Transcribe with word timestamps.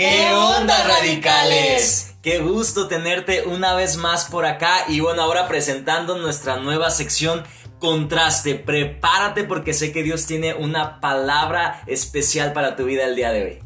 ¿Qué 0.00 0.32
onda, 0.32 0.82
radicales? 0.88 2.14
Qué 2.22 2.38
gusto 2.38 2.88
tenerte 2.88 3.42
una 3.42 3.74
vez 3.74 3.98
más 3.98 4.30
por 4.30 4.46
acá 4.46 4.86
y 4.88 5.00
bueno, 5.00 5.20
ahora 5.20 5.46
presentando 5.46 6.16
nuestra 6.16 6.56
nueva 6.56 6.90
sección 6.90 7.44
Contraste. 7.78 8.54
Prepárate 8.54 9.44
porque 9.44 9.74
sé 9.74 9.92
que 9.92 10.02
Dios 10.02 10.24
tiene 10.24 10.54
una 10.54 11.02
palabra 11.02 11.82
especial 11.86 12.54
para 12.54 12.76
tu 12.76 12.86
vida 12.86 13.04
el 13.04 13.14
día 13.14 13.30
de 13.30 13.44
hoy. 13.44 13.58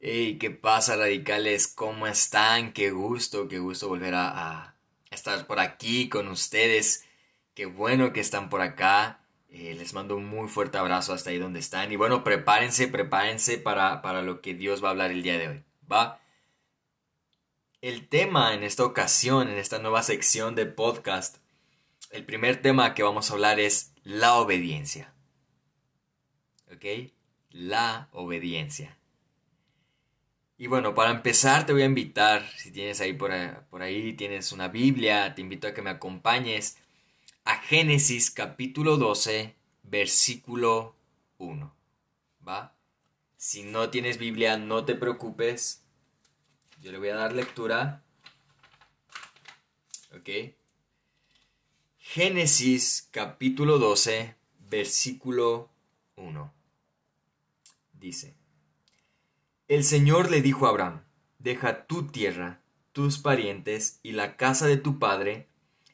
Hey, 0.00 0.36
¿qué 0.40 0.50
pasa, 0.50 0.96
radicales? 0.96 1.68
¿Cómo 1.68 2.08
están? 2.08 2.72
Qué 2.72 2.90
gusto, 2.90 3.46
qué 3.46 3.60
gusto 3.60 3.86
volver 3.86 4.16
a, 4.16 4.30
a 4.30 4.74
estar 5.12 5.46
por 5.46 5.60
aquí 5.60 6.08
con 6.08 6.26
ustedes. 6.26 7.04
Qué 7.54 7.66
bueno 7.66 8.12
que 8.12 8.18
están 8.18 8.48
por 8.48 8.62
acá. 8.62 9.17
Eh, 9.50 9.74
les 9.74 9.94
mando 9.94 10.16
un 10.16 10.26
muy 10.26 10.48
fuerte 10.48 10.78
abrazo 10.78 11.12
hasta 11.12 11.30
ahí 11.30 11.38
donde 11.38 11.60
están. 11.60 11.90
Y 11.90 11.96
bueno, 11.96 12.22
prepárense, 12.22 12.88
prepárense 12.88 13.58
para, 13.58 14.02
para 14.02 14.22
lo 14.22 14.40
que 14.40 14.54
Dios 14.54 14.82
va 14.82 14.88
a 14.88 14.90
hablar 14.90 15.10
el 15.10 15.22
día 15.22 15.38
de 15.38 15.48
hoy. 15.48 15.64
¿Va? 15.90 16.20
El 17.80 18.08
tema 18.08 18.54
en 18.54 18.62
esta 18.62 18.84
ocasión, 18.84 19.48
en 19.48 19.56
esta 19.56 19.78
nueva 19.78 20.02
sección 20.02 20.54
de 20.54 20.66
podcast, 20.66 21.38
el 22.10 22.24
primer 22.24 22.60
tema 22.60 22.94
que 22.94 23.02
vamos 23.02 23.30
a 23.30 23.34
hablar 23.34 23.60
es 23.60 23.92
la 24.02 24.34
obediencia. 24.34 25.14
¿Ok? 26.72 27.10
La 27.50 28.08
obediencia. 28.12 28.98
Y 30.58 30.66
bueno, 30.66 30.94
para 30.94 31.10
empezar 31.10 31.64
te 31.64 31.72
voy 31.72 31.82
a 31.82 31.86
invitar, 31.86 32.44
si 32.56 32.72
tienes 32.72 33.00
ahí 33.00 33.12
por, 33.12 33.30
por 33.70 33.80
ahí, 33.80 34.12
tienes 34.14 34.50
una 34.50 34.68
Biblia, 34.68 35.34
te 35.34 35.40
invito 35.40 35.68
a 35.68 35.72
que 35.72 35.82
me 35.82 35.90
acompañes 35.90 36.78
a 37.48 37.56
Génesis 37.62 38.30
capítulo 38.30 38.98
12, 38.98 39.56
versículo 39.84 40.94
1. 41.38 41.74
¿Va? 42.46 42.76
Si 43.38 43.62
no 43.62 43.88
tienes 43.88 44.18
Biblia, 44.18 44.58
no 44.58 44.84
te 44.84 44.94
preocupes. 44.94 45.82
Yo 46.82 46.92
le 46.92 46.98
voy 46.98 47.08
a 47.08 47.14
dar 47.14 47.32
lectura. 47.32 48.04
¿Ok? 50.14 50.28
Génesis 51.96 53.08
capítulo 53.10 53.78
12, 53.78 54.36
versículo 54.68 55.70
1. 56.16 56.52
Dice, 57.94 58.34
El 59.68 59.84
Señor 59.84 60.30
le 60.30 60.42
dijo 60.42 60.66
a 60.66 60.68
Abraham, 60.68 61.02
deja 61.38 61.86
tu 61.86 62.08
tierra, 62.08 62.60
tus 62.92 63.16
parientes 63.16 64.00
y 64.02 64.12
la 64.12 64.36
casa 64.36 64.66
de 64.66 64.76
tu 64.76 64.98
padre, 64.98 65.48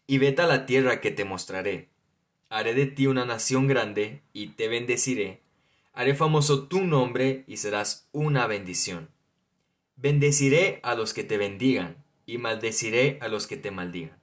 y 0.06 0.18
vete 0.18 0.42
a 0.42 0.46
la 0.46 0.66
tierra 0.66 1.00
que 1.00 1.10
te 1.10 1.24
mostraré. 1.24 1.88
Haré 2.48 2.74
de 2.74 2.86
ti 2.86 3.06
una 3.06 3.24
nación 3.24 3.66
grande, 3.66 4.22
y 4.32 4.48
te 4.48 4.68
bendeciré. 4.68 5.40
Haré 5.92 6.14
famoso 6.14 6.68
tu 6.68 6.82
nombre, 6.82 7.44
y 7.46 7.56
serás 7.56 8.08
una 8.12 8.46
bendición. 8.46 9.08
Bendeciré 9.96 10.80
a 10.82 10.94
los 10.94 11.14
que 11.14 11.24
te 11.24 11.38
bendigan, 11.38 12.04
y 12.26 12.38
maldeciré 12.38 13.18
a 13.20 13.28
los 13.28 13.46
que 13.46 13.56
te 13.56 13.70
maldigan. 13.70 14.18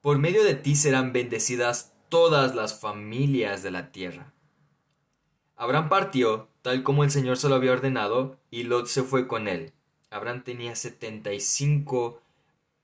Por 0.00 0.18
medio 0.18 0.44
de 0.44 0.54
ti 0.54 0.74
serán 0.74 1.12
bendecidas 1.12 1.92
todas 2.08 2.54
las 2.54 2.78
familias 2.78 3.62
de 3.62 3.70
la 3.70 3.90
tierra. 3.90 4.32
Abraham 5.56 5.88
partió, 5.88 6.48
tal 6.62 6.82
como 6.82 7.04
el 7.04 7.10
Señor 7.10 7.36
se 7.36 7.48
lo 7.48 7.54
había 7.54 7.72
ordenado, 7.72 8.38
y 8.50 8.64
Lot 8.64 8.86
se 8.86 9.02
fue 9.02 9.26
con 9.26 9.48
él. 9.48 9.72
Abraham 10.10 10.44
tenía 10.44 10.76
setenta 10.76 11.32
y 11.32 11.40
cinco 11.40 12.20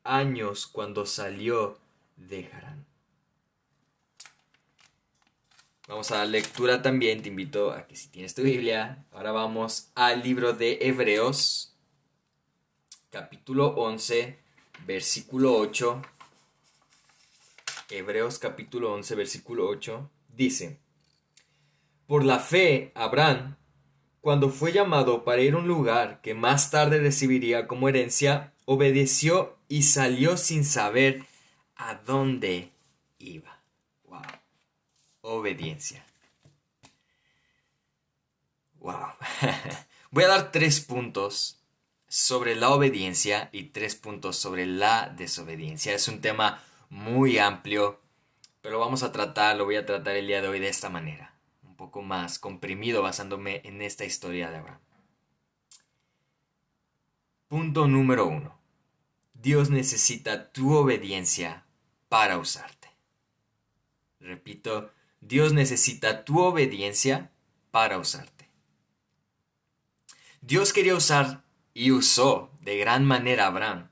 años 0.03 0.67
cuando 0.67 1.06
salió 1.06 1.78
dejarán. 2.28 2.86
Vamos 5.88 6.10
a 6.12 6.18
dar 6.18 6.28
lectura 6.28 6.82
también, 6.82 7.20
te 7.20 7.30
invito 7.30 7.72
a 7.72 7.86
que 7.86 7.96
si 7.96 8.08
tienes 8.08 8.34
tu 8.34 8.42
Biblia, 8.42 9.04
ahora 9.10 9.32
vamos 9.32 9.91
al 9.97 10.22
libro 10.22 10.53
de 10.53 10.78
Hebreos, 10.82 11.75
capítulo 13.10 13.75
11, 13.75 14.38
versículo 14.86 15.56
8. 15.56 16.03
Hebreos 17.91 18.38
capítulo 18.38 18.92
11, 18.92 19.14
versículo 19.16 19.69
8, 19.69 20.09
dice, 20.28 20.78
Por 22.06 22.25
la 22.25 22.38
fe, 22.38 22.92
Abraham, 22.94 23.56
cuando 24.20 24.50
fue 24.50 24.70
llamado 24.70 25.25
para 25.25 25.42
ir 25.42 25.54
a 25.54 25.59
un 25.59 25.66
lugar 25.66 26.20
que 26.20 26.34
más 26.34 26.70
tarde 26.70 27.00
recibiría 27.00 27.66
como 27.66 27.88
herencia, 27.88 28.53
obedeció 28.64 29.59
y 29.66 29.82
salió 29.82 30.36
sin 30.36 30.64
saber 30.64 31.25
a 31.80 31.94
dónde 31.94 32.72
iba. 33.18 33.58
Wow. 34.04 34.22
Obediencia. 35.22 36.04
Wow. 38.78 39.08
Voy 40.10 40.24
a 40.24 40.28
dar 40.28 40.52
tres 40.52 40.80
puntos 40.80 41.58
sobre 42.06 42.54
la 42.54 42.70
obediencia 42.70 43.48
y 43.52 43.64
tres 43.64 43.94
puntos 43.94 44.36
sobre 44.36 44.66
la 44.66 45.08
desobediencia. 45.08 45.94
Es 45.94 46.08
un 46.08 46.20
tema 46.20 46.62
muy 46.91 47.38
amplio, 47.38 48.00
pero 48.60 48.78
vamos 48.78 49.02
a 49.02 49.12
tratar, 49.12 49.56
lo 49.56 49.64
voy 49.64 49.76
a 49.76 49.86
tratar 49.86 50.16
el 50.16 50.26
día 50.26 50.42
de 50.42 50.48
hoy 50.48 50.58
de 50.58 50.68
esta 50.68 50.88
manera, 50.88 51.36
un 51.62 51.76
poco 51.76 52.02
más 52.02 52.41
comprimido 52.41 53.00
basándome 53.00 53.62
en 53.64 53.80
esta 53.80 54.04
historia 54.04 54.50
de 54.50 54.56
Abraham. 54.56 54.80
Punto 57.47 57.86
número 57.86 58.26
uno. 58.26 58.58
Dios 59.34 59.70
necesita 59.70 60.50
tu 60.52 60.74
obediencia 60.74 61.64
para 62.10 62.38
usarte. 62.38 62.88
Repito, 64.19 64.91
Dios 65.21 65.53
necesita 65.53 66.25
tu 66.25 66.41
obediencia 66.41 67.31
para 67.71 67.98
usarte. 67.98 68.50
Dios 70.41 70.72
quería 70.72 70.97
usar 70.97 71.44
y 71.72 71.93
usó 71.93 72.50
de 72.62 72.76
gran 72.78 73.04
manera 73.04 73.44
a 73.44 73.47
Abraham, 73.47 73.91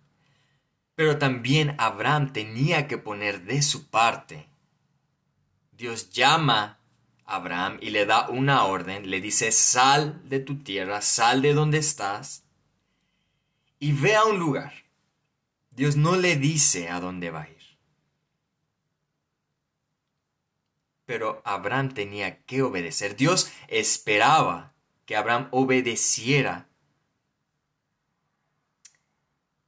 pero 0.97 1.19
también 1.19 1.77
Abraham 1.79 2.33
tenía 2.33 2.89
que 2.89 2.99
poner 2.99 3.45
de 3.45 3.63
su 3.63 3.89
parte. 3.89 4.49
Dios 5.71 6.11
llama 6.11 6.81
a 7.25 7.37
Abraham 7.37 7.79
y 7.81 7.91
le 7.91 8.05
da 8.05 8.29
una 8.31 8.65
orden, 8.65 9.09
le 9.09 9.21
dice, 9.21 9.53
sal 9.53 10.29
de 10.29 10.41
tu 10.41 10.59
tierra, 10.65 11.03
sal 11.03 11.41
de 11.41 11.55
donde 11.55 11.79
estás 11.79 12.43
y 13.79 13.93
ve 13.93 14.17
a 14.17 14.25
un 14.25 14.41
lugar. 14.41 14.73
Dios 15.71 15.95
no 15.95 16.17
le 16.17 16.35
dice 16.35 16.89
a 16.89 16.99
dónde 16.99 17.31
va. 17.31 17.47
Pero 21.09 21.41
Abraham 21.47 21.95
tenía 21.95 22.43
que 22.43 22.61
obedecer. 22.61 23.17
Dios 23.17 23.51
esperaba 23.69 24.75
que 25.07 25.17
Abraham 25.17 25.49
obedeciera. 25.53 26.69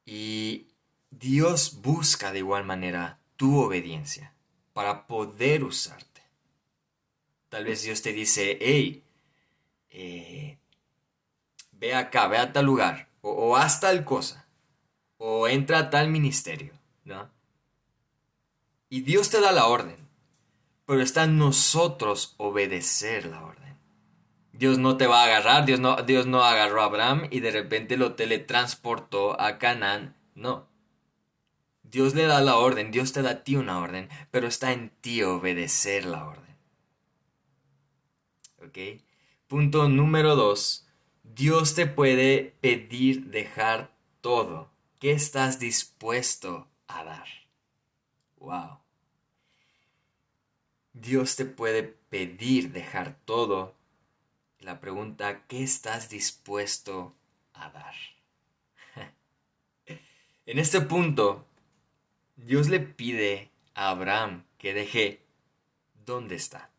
Y 0.05 0.67
Dios 1.09 1.81
busca 1.81 2.31
de 2.31 2.41
igual 2.41 2.65
manera 2.65 3.21
tu 3.37 3.59
obediencia 3.59 4.35
para 4.75 5.07
poder 5.07 5.65
usarte. 5.65 6.21
Tal 7.49 7.65
vez 7.65 7.85
Dios 7.85 8.03
te 8.03 8.13
dice, 8.13 8.59
hey, 8.61 9.03
eh, 9.89 10.59
ve 11.73 11.95
acá, 11.95 12.29
ve 12.29 12.37
a 12.37 12.53
tal 12.53 12.67
lugar, 12.67 13.09
o, 13.23 13.31
o 13.31 13.57
haz 13.57 13.81
tal 13.81 14.05
cosa, 14.05 14.47
o 15.17 15.49
entra 15.49 15.79
a 15.79 15.89
tal 15.89 16.11
ministerio, 16.11 16.75
¿no? 17.05 17.31
Y 18.91 19.01
Dios 19.01 19.31
te 19.31 19.41
da 19.41 19.53
la 19.53 19.67
orden 19.67 20.10
pero 20.91 21.03
está 21.03 21.23
en 21.23 21.39
nosotros 21.39 22.35
obedecer 22.37 23.27
la 23.27 23.45
orden. 23.45 23.79
Dios 24.53 24.79
no 24.79 24.97
te 24.97 25.07
va 25.07 25.23
a 25.23 25.27
agarrar, 25.27 25.65
Dios 25.65 25.79
no, 25.79 25.95
Dios 26.03 26.27
no 26.27 26.43
agarró 26.43 26.83
a 26.83 26.87
Abraham 26.87 27.29
y 27.31 27.39
de 27.39 27.53
repente 27.53 27.97
lo 27.97 28.17
teletransportó 28.17 29.41
a 29.41 29.59
Canaán. 29.59 30.17
No. 30.35 30.67
Dios 31.85 32.17
le 32.17 32.25
da 32.25 32.41
la 32.41 32.57
orden, 32.57 32.91
Dios 32.91 33.13
te 33.13 33.23
da 33.23 33.31
a 33.31 33.45
ti 33.45 33.55
una 33.55 33.79
orden, 33.79 34.09
pero 34.33 34.49
está 34.49 34.73
en 34.73 34.91
ti 35.01 35.23
obedecer 35.23 36.07
la 36.07 36.27
orden. 36.27 36.57
¿Ok? 38.59 39.01
Punto 39.47 39.89
número 39.89 40.35
dos. 40.35 40.89
Dios 41.23 41.77
te 41.77 41.87
puede 41.87 42.57
pedir 42.61 43.27
dejar 43.27 43.93
todo. 44.21 44.73
¿Qué 44.99 45.13
estás 45.13 45.61
dispuesto 45.61 46.67
a 46.89 47.05
dar? 47.05 47.29
Wow. 48.39 48.81
Dios 51.01 51.37
te 51.37 51.47
puede 51.47 51.83
pedir 51.83 52.73
dejar 52.73 53.17
todo. 53.25 53.75
La 54.59 54.81
pregunta, 54.81 55.47
¿qué 55.47 55.63
estás 55.63 56.11
dispuesto 56.11 57.15
a 57.55 57.71
dar? 57.71 57.95
en 60.47 60.59
este 60.59 60.83
punto, 60.83 61.47
Dios 62.37 62.69
le 62.69 62.81
pide 62.81 63.51
a 63.75 63.89
Abraham 63.89 64.45
que 64.59 64.75
deje 64.75 65.23
dónde 66.05 66.35
está. 66.35 66.71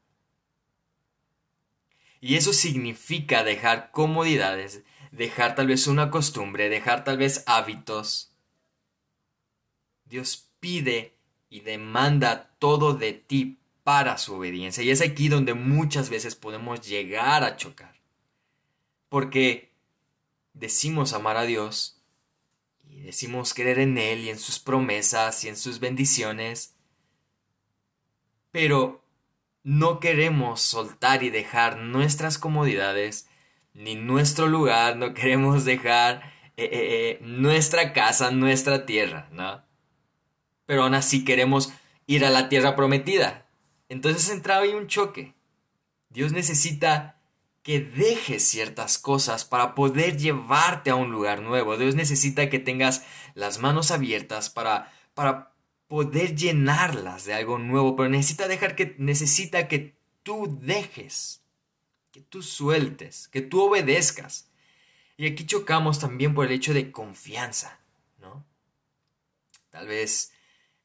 Y 2.20 2.36
eso 2.36 2.54
significa 2.54 3.44
dejar 3.44 3.90
comodidades, 3.90 4.84
dejar 5.12 5.56
tal 5.56 5.66
vez 5.66 5.88
una 5.88 6.12
costumbre, 6.12 6.70
dejar 6.70 7.04
tal 7.04 7.18
vez 7.18 7.44
hábitos. 7.48 8.32
Dios 10.06 10.52
pide 10.60 11.16
y 11.50 11.62
demanda 11.62 12.52
todo 12.60 12.94
de 12.94 13.14
ti 13.14 13.58
para 13.84 14.18
su 14.18 14.36
obediencia. 14.36 14.84
Y 14.84 14.92
es 14.92 15.02
aquí 15.02 15.30
donde 15.30 15.54
muchas 15.54 16.10
veces 16.10 16.36
podemos 16.36 16.82
llegar 16.82 17.44
a 17.44 17.58
chocar. 17.58 18.00
Porque 19.10 19.72
decimos 20.54 21.14
amar 21.14 21.38
a 21.38 21.44
Dios 21.44 22.02
y 22.90 23.02
decimos 23.02 23.54
creer 23.54 23.80
en 23.80 23.98
Él 23.98 24.26
y 24.26 24.30
en 24.30 24.40
sus 24.40 24.60
promesas 24.60 25.44
y 25.44 25.50
en 25.50 25.56
sus 25.56 25.80
bendiciones, 25.80 26.76
pero 28.52 29.04
no 29.64 30.00
queremos 30.00 30.62
soltar 30.62 31.24
y 31.24 31.30
dejar 31.30 31.78
nuestras 31.78 32.38
comodidades, 32.38 33.30
ni 33.74 33.96
nuestro 33.96 34.48
lugar, 34.48 34.98
no 34.98 35.14
queremos 35.14 35.64
dejar 35.64 36.34
eh, 36.58 36.66
eh, 36.66 36.70
eh, 36.74 37.20
nuestra 37.22 37.94
casa, 37.94 38.32
nuestra 38.32 38.86
tierra, 38.86 39.30
¿no? 39.32 39.64
Pero 40.66 40.84
aún 40.84 40.94
así 40.94 41.24
queremos 41.24 41.72
ir 42.08 42.26
a 42.26 42.30
la 42.30 42.50
tierra 42.50 42.76
prometida. 42.76 43.48
Entonces 43.92 44.30
entraba 44.30 44.62
ahí 44.62 44.74
un 44.74 44.88
choque. 44.88 45.34
Dios 46.08 46.32
necesita 46.32 47.20
que 47.62 47.82
dejes 47.82 48.42
ciertas 48.42 48.98
cosas 48.98 49.44
para 49.44 49.76
poder 49.76 50.16
llevarte 50.16 50.92
a 50.92 50.96
un 50.96 51.12
lugar 51.12 51.42
nuevo. 51.42 51.76
Dios 51.76 51.94
necesita 51.94 52.50
que 52.50 52.58
tengas 52.58 53.06
las 53.34 53.60
manos 53.60 53.92
abiertas 53.92 54.50
para, 54.50 54.94
para 55.14 55.54
poder 55.90 56.38
llenarlas 56.38 57.26
de 57.26 57.34
algo 57.34 57.58
nuevo, 57.58 57.98
pero 57.98 58.08
necesita 58.08 58.48
dejar 58.48 58.78
que 58.78 58.96
necesita 58.98 59.68
que 59.68 59.98
tú 60.24 60.58
dejes, 60.62 61.44
que 62.12 62.22
tú 62.22 62.44
sueltes, 62.44 63.28
que 63.28 63.42
tú 63.42 63.62
obedezcas. 63.62 64.50
Y 65.18 65.28
aquí 65.28 65.46
chocamos 65.46 66.00
también 66.00 66.34
por 66.34 66.46
el 66.46 66.54
hecho 66.54 66.74
de 66.74 66.94
confianza, 66.94 67.82
¿no? 68.20 68.46
Tal 69.70 69.88
vez, 69.88 70.31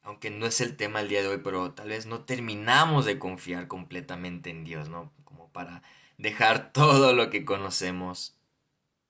aunque 0.07 0.29
no 0.31 0.45
es 0.45 0.61
el 0.61 0.77
tema 0.77 1.01
el 1.01 1.09
día 1.09 1.21
de 1.21 1.27
hoy, 1.27 1.39
pero 1.43 1.73
tal 1.73 1.89
vez 1.89 2.05
no 2.05 2.23
terminamos 2.23 3.03
de 3.03 3.19
confiar 3.19 3.67
completamente 3.67 4.49
en 4.49 4.63
Dios, 4.63 4.87
¿no? 4.87 5.11
Como 5.25 5.51
para 5.51 5.83
dejar 6.17 6.71
todo 6.73 7.11
lo 7.11 7.29
que 7.29 7.43
conocemos 7.43 8.37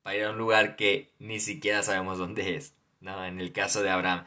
para 0.02 0.16
ir 0.18 0.24
a 0.24 0.32
un 0.32 0.40
lugar 0.40 0.76
que 0.76 1.14
ni 1.20 1.40
siquiera 1.40 1.84
sabemos 1.84 2.18
dónde 2.18 2.56
es, 2.56 2.74
¿no? 3.00 3.24
En 3.26 3.40
el 3.40 3.54
caso 3.54 3.84
de 3.84 3.92
Abraham. 3.92 4.26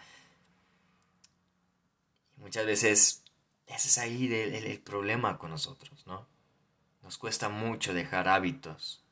Muchas 2.36 2.66
veces 2.66 3.24
ese 3.66 3.88
es 3.88 3.98
ahí 3.98 4.32
el, 4.32 4.80
problema 4.80 5.38
con 5.38 5.50
nosotros, 5.50 6.06
¿no? 6.06 6.28
Nos 7.02 7.18
cuesta 7.18 7.48
mucho 7.48 7.92
dejar 7.94 8.28
hábitos. 8.28 9.04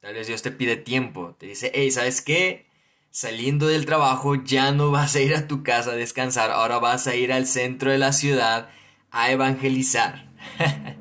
Tal 0.00 0.14
vez 0.14 0.26
Dios 0.26 0.40
te 0.40 0.52
pide 0.52 0.76
tiempo, 0.76 1.36
te 1.38 1.44
dice, 1.44 1.70
hey, 1.74 1.90
¿sabes 1.90 2.22
qué? 2.22 2.67
Saliendo 3.10 3.66
del 3.66 3.86
trabajo 3.86 4.34
ya 4.36 4.72
no 4.72 4.90
vas 4.90 5.16
a 5.16 5.20
ir 5.20 5.34
a 5.34 5.48
tu 5.48 5.62
casa 5.62 5.92
a 5.92 5.96
descansar, 5.96 6.50
ahora 6.50 6.78
vas 6.78 7.06
a 7.06 7.14
ir 7.14 7.32
al 7.32 7.46
centro 7.46 7.90
de 7.90 7.98
la 7.98 8.12
ciudad 8.12 8.68
a 9.10 9.30
evangelizar. 9.30 10.30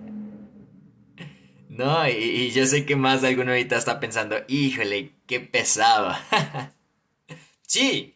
no, 1.70 2.08
y, 2.08 2.52
yo 2.52 2.66
sé 2.66 2.86
que 2.86 2.96
más 2.96 3.22
de 3.22 3.30
alguno 3.30 3.52
ahorita 3.52 3.78
está 3.78 4.00
pensando, 4.00 4.38
híjole, 4.48 5.14
qué 5.28 5.40
pesado. 5.40 6.16
sí, 7.68 8.16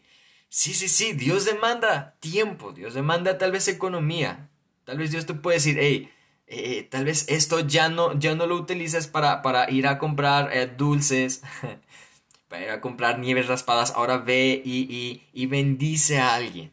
sí, 0.50 0.74
sí, 0.74 0.88
sí, 0.88 1.14
Dios 1.14 1.46
demanda 1.46 2.16
tiempo, 2.20 2.72
Dios 2.72 2.94
demanda 2.94 3.38
tal 3.38 3.52
vez 3.52 3.68
economía. 3.68 4.50
Tal 4.84 4.98
vez 4.98 5.12
Dios 5.12 5.26
te 5.26 5.34
puede 5.34 5.58
decir, 5.58 5.78
hey, 5.80 6.10
eh, 6.48 6.84
tal 6.90 7.06
vez 7.06 7.26
esto 7.30 7.62
ya 7.62 7.88
no, 7.88 8.20
ya 8.20 8.36
no 8.36 8.46
lo 8.46 8.56
utilices 8.56 9.08
para, 9.08 9.42
para 9.42 9.72
ir 9.72 9.88
a 9.88 9.98
comprar 9.98 10.50
eh, 10.52 10.68
dulces, 10.68 11.44
para 12.52 12.64
ir 12.64 12.70
a 12.70 12.82
comprar 12.82 13.18
nieves 13.18 13.48
raspadas, 13.48 13.94
ahora 13.96 14.18
ve 14.18 14.62
y, 14.64 14.82
y, 14.94 15.28
y 15.34 15.48
bendice 15.48 16.20
a 16.20 16.36
alguien, 16.36 16.72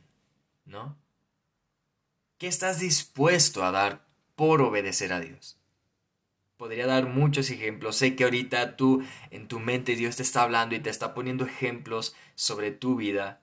¿no? 0.67 0.99
¿Qué 2.37 2.49
estás 2.49 2.81
dispuesto 2.81 3.65
a 3.65 3.71
dar 3.71 4.09
por 4.39 4.63
obedecer 4.63 5.13
a 5.13 5.19
Dios. 5.19 5.59
Podría 6.57 6.87
dar 6.87 7.07
muchos 7.07 7.51
ejemplos. 7.51 7.97
Sé 7.97 8.15
que 8.15 8.23
ahorita 8.23 8.77
tú 8.77 9.03
en 9.33 9.49
tu 9.49 9.59
mente 9.59 9.97
Dios 9.97 10.15
te 10.15 10.23
está 10.23 10.43
hablando 10.43 10.77
y 10.77 10.79
te 10.81 10.91
está 10.91 11.13
poniendo 11.13 11.45
ejemplos 11.45 12.15
sobre 12.37 12.71
tu 12.71 12.95
vida. 12.95 13.43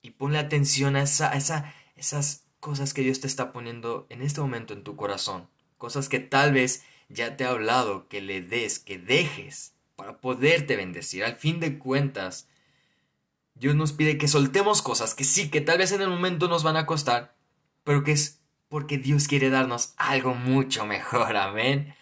Y 0.00 0.12
ponle 0.12 0.38
atención 0.38 0.96
a, 0.96 1.02
esa, 1.02 1.30
esa, 1.34 1.74
esas 1.94 2.46
cosas 2.58 2.94
que 2.94 3.02
Dios 3.02 3.20
te 3.20 3.26
está 3.26 3.52
poniendo 3.52 4.06
en 4.08 4.22
este 4.22 4.40
momento 4.40 4.72
en 4.72 4.82
tu 4.82 4.96
corazón. 4.96 5.50
Cosas 5.76 6.08
que 6.08 6.20
tal 6.20 6.54
vez 6.54 6.84
ya 7.10 7.36
te 7.36 7.44
ha 7.44 7.50
hablado, 7.50 8.08
que 8.08 8.22
le 8.22 8.40
des, 8.40 8.78
que 8.78 8.96
dejes 8.96 9.73
para 9.96 10.18
poderte 10.18 10.76
bendecir. 10.76 11.24
Al 11.24 11.36
fin 11.36 11.60
de 11.60 11.78
cuentas, 11.78 12.48
Dios 13.54 13.74
nos 13.74 13.92
pide 13.92 14.18
que 14.18 14.28
soltemos 14.28 14.82
cosas 14.82 15.14
que 15.14 15.24
sí, 15.24 15.50
que 15.50 15.60
tal 15.60 15.78
vez 15.78 15.92
en 15.92 16.02
el 16.02 16.08
momento 16.08 16.48
nos 16.48 16.62
van 16.62 16.76
a 16.76 16.86
costar, 16.86 17.36
pero 17.84 18.02
que 18.02 18.12
es 18.12 18.40
porque 18.68 18.98
Dios 18.98 19.28
quiere 19.28 19.50
darnos 19.50 19.94
algo 19.96 20.34
mucho 20.34 20.86
mejor, 20.86 21.36
amén. 21.36 21.94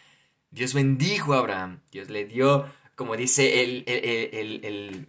Dios 0.51 0.75
bendijo 0.75 1.35
a 1.35 1.39
Abraham, 1.39 1.81
Dios 1.91 2.11
le 2.11 2.25
dio, 2.27 2.67
como 2.95 3.17
dice 3.17 3.63
el, 3.63 3.85
el, 3.87 4.61
el, 4.65 5.09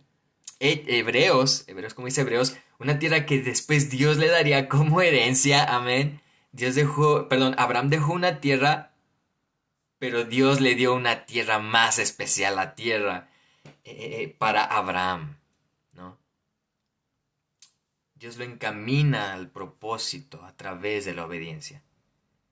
Hebreos, 0.60 1.66
Hebreos, 1.68 1.94
como 1.94 2.08
dice 2.08 2.22
Hebreos, 2.22 2.56
una 2.80 2.98
tierra 3.00 3.26
que 3.26 3.42
después 3.42 3.90
Dios 3.90 4.18
le 4.18 4.28
daría 4.28 4.70
como 4.70 5.02
herencia, 5.02 5.64
amén. 5.64 6.22
Dios 6.54 6.76
dejó, 6.76 7.28
perdón, 7.28 7.56
Abraham 7.58 7.90
dejó 7.90 8.14
una 8.14 8.40
tierra, 8.40 8.93
pero 10.04 10.26
Dios 10.26 10.60
le 10.60 10.76
dio 10.76 10.94
una 10.94 11.26
tierra 11.26 11.60
más 11.60 11.98
especial, 11.98 12.58
la 12.58 12.76
tierra 12.76 13.30
eh, 13.86 14.24
eh, 14.24 14.36
para 14.38 14.66
Abraham. 14.66 15.38
Dios 18.14 18.36
lo 18.36 18.44
encamina 18.44 19.32
al 19.32 19.50
propósito 19.50 20.44
a 20.44 20.58
través 20.58 21.06
de 21.06 21.14
la 21.14 21.26
obediencia. 21.26 21.84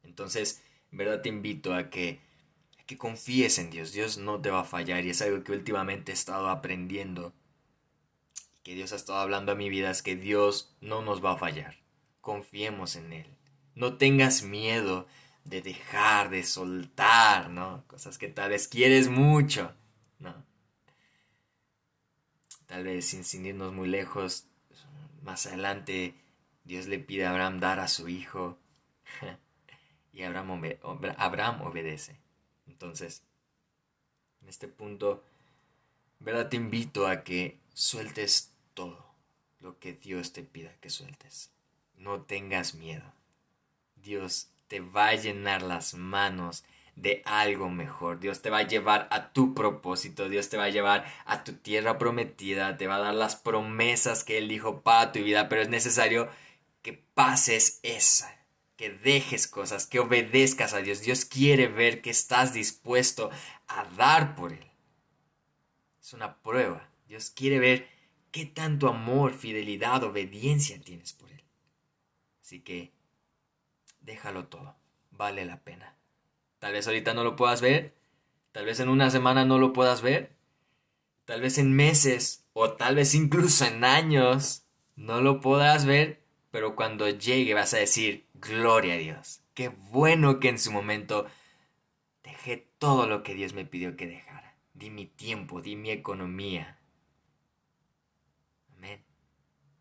Entonces, 0.02 0.64
en 0.94 1.00
verdad 1.00 1.22
te 1.22 1.28
invito 1.28 1.74
a 1.74 1.90
que, 1.90 2.22
que 2.86 2.98
confíes 2.98 3.60
en 3.60 3.70
Dios. 3.70 3.92
Dios 3.92 4.18
no 4.18 4.40
te 4.40 4.50
va 4.50 4.62
a 4.62 4.64
fallar 4.64 5.04
y 5.04 5.10
es 5.10 5.22
algo 5.22 5.44
que 5.44 5.52
últimamente 5.52 6.14
he 6.14 6.16
estado 6.16 6.50
aprendiendo. 6.50 7.34
Que 8.64 8.76
Dios 8.76 8.94
ha 8.94 8.96
estado 8.96 9.20
hablando 9.20 9.52
a 9.52 9.56
mi 9.56 9.70
vida 9.70 9.92
es 9.92 10.02
que 10.02 10.16
Dios 10.16 10.74
no 10.80 11.02
nos 11.02 11.22
va 11.22 11.34
a 11.34 11.38
fallar. 11.38 11.76
Confiemos 12.22 12.96
en 12.96 13.12
Él. 13.12 13.28
No 13.76 13.98
tengas 13.98 14.42
miedo 14.42 15.06
de 15.44 15.62
dejar, 15.62 16.30
de 16.30 16.44
soltar, 16.44 17.50
¿no? 17.50 17.84
Cosas 17.88 18.18
que 18.18 18.28
tal 18.28 18.52
vez 18.52 18.68
quieres 18.68 19.10
mucho, 19.10 19.74
¿no? 20.20 20.46
Tal 22.68 22.84
vez 22.84 23.06
sin, 23.06 23.24
sin 23.24 23.46
irnos 23.46 23.74
muy 23.74 23.90
lejos, 23.90 24.46
más 25.24 25.46
adelante 25.46 26.16
Dios 26.64 26.88
le 26.88 27.00
pide 27.00 27.26
a 27.26 27.32
Abraham 27.32 27.60
dar 27.60 27.80
a 27.80 27.88
su 27.88 28.08
hijo 28.08 28.58
y 30.14 30.24
Abraham, 30.24 30.64
Abraham 31.18 31.62
obedece. 31.62 32.20
Entonces, 32.68 33.24
en 34.42 34.50
este 34.50 34.68
punto, 34.68 35.24
¿verdad? 36.20 36.50
Te 36.50 36.58
invito 36.58 37.08
a 37.08 37.24
que 37.24 37.60
sueltes 37.74 38.52
todo 38.74 39.14
lo 39.60 39.80
que 39.80 39.94
Dios 39.94 40.34
te 40.34 40.44
pida 40.44 40.76
que 40.80 40.90
sueltes. 40.90 41.52
No 41.96 42.22
tengas 42.22 42.74
miedo. 42.74 43.14
Dios 43.96 44.50
te 44.72 44.80
va 44.80 45.10
a 45.10 45.16
llenar 45.16 45.64
las 45.64 45.96
manos 45.96 46.64
de 46.96 47.22
algo 47.26 47.70
mejor. 47.70 48.22
Dios 48.22 48.42
te 48.42 48.50
va 48.50 48.60
a 48.60 48.68
llevar 48.68 49.10
a 49.12 49.34
tu 49.34 49.54
propósito, 49.54 50.30
Dios 50.30 50.48
te 50.48 50.56
va 50.56 50.64
a 50.64 50.70
llevar 50.70 51.04
a 51.26 51.44
tu 51.44 51.56
tierra 51.56 51.98
prometida, 51.98 52.78
te 52.78 52.88
va 52.88 52.96
a 52.96 53.00
dar 53.00 53.14
las 53.14 53.36
promesas 53.36 54.24
que 54.24 54.38
Él 54.38 54.48
dijo 54.48 54.80
para 54.80 55.12
tu 55.12 55.20
vida, 55.20 55.50
pero 55.50 55.62
es 55.62 55.68
necesario 55.68 56.30
que 56.84 56.94
pases 56.94 57.82
esa, 57.84 58.34
que 58.78 58.92
dejes 58.92 59.46
cosas, 59.46 59.88
que 59.88 60.00
obedezcas 60.00 60.74
a 60.74 60.78
Dios. 60.78 61.02
Dios 61.02 61.26
quiere 61.26 61.68
ver 61.68 62.02
que 62.02 62.10
estás 62.10 62.54
dispuesto 62.54 63.30
a 63.68 63.84
dar 63.98 64.36
por 64.36 64.54
Él. 64.54 64.72
Es 66.02 66.14
una 66.14 66.38
prueba. 66.38 66.90
Dios 67.10 67.30
quiere 67.30 67.60
ver 67.60 67.90
qué 68.32 68.46
tanto 68.46 68.88
amor, 68.88 69.34
fidelidad, 69.34 70.02
obediencia 70.06 70.80
tienes 70.80 71.12
por 71.12 71.30
Él. 71.30 71.44
Así 72.42 72.62
que 72.62 73.01
déjalo 74.02 74.48
todo, 74.48 74.76
vale 75.12 75.46
la 75.46 75.62
pena. 75.62 75.96
Tal 76.60 76.74
vez 76.74 76.88
ahorita 76.88 77.14
no 77.14 77.24
lo 77.24 77.36
puedas 77.36 77.62
ver, 77.62 77.96
tal 78.52 78.66
vez 78.66 78.80
en 78.80 78.90
una 78.90 79.10
semana 79.10 79.46
no 79.46 79.58
lo 79.58 79.74
puedas 79.74 80.02
ver, 80.02 80.36
tal 81.26 81.42
vez 81.42 81.58
en 81.58 81.74
meses 81.74 82.46
o 82.54 82.74
tal 82.74 82.96
vez 82.96 83.16
incluso 83.16 83.66
en 83.66 83.84
años 83.84 84.64
no 84.96 85.22
lo 85.22 85.40
podrás 85.42 85.86
ver, 85.86 86.22
pero 86.52 86.76
cuando 86.76 87.10
llegue 87.10 87.54
vas 87.54 87.74
a 87.74 87.78
decir, 87.78 88.28
gloria 88.34 88.96
a 88.96 88.98
Dios, 88.98 89.42
qué 89.54 89.70
bueno 89.70 90.40
que 90.40 90.50
en 90.50 90.60
su 90.60 90.72
momento 90.72 91.26
dejé 92.24 92.68
todo 92.78 93.08
lo 93.08 93.24
que 93.24 93.34
Dios 93.34 93.54
me 93.54 93.66
pidió 93.66 93.96
que 93.96 94.08
dejara, 94.08 94.56
di 94.74 94.90
mi 94.90 95.06
tiempo, 95.06 95.62
di 95.62 95.76
mi 95.76 95.92
economía. 95.92 96.78
Amén. 98.76 99.04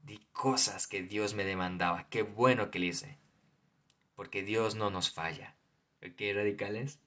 Di 0.03 0.21
cosas 0.33 0.87
que 0.87 1.03
Dios 1.03 1.35
me 1.35 1.45
demandaba, 1.45 2.09
qué 2.09 2.23
bueno 2.23 2.71
que 2.71 2.79
lo 2.79 2.87
hice, 2.87 3.19
porque 4.21 4.43
Dios 4.43 4.75
no 4.75 4.91
nos 4.91 5.11
falla. 5.11 5.57
¿Ok, 6.07 6.21
radicales? 6.35 6.99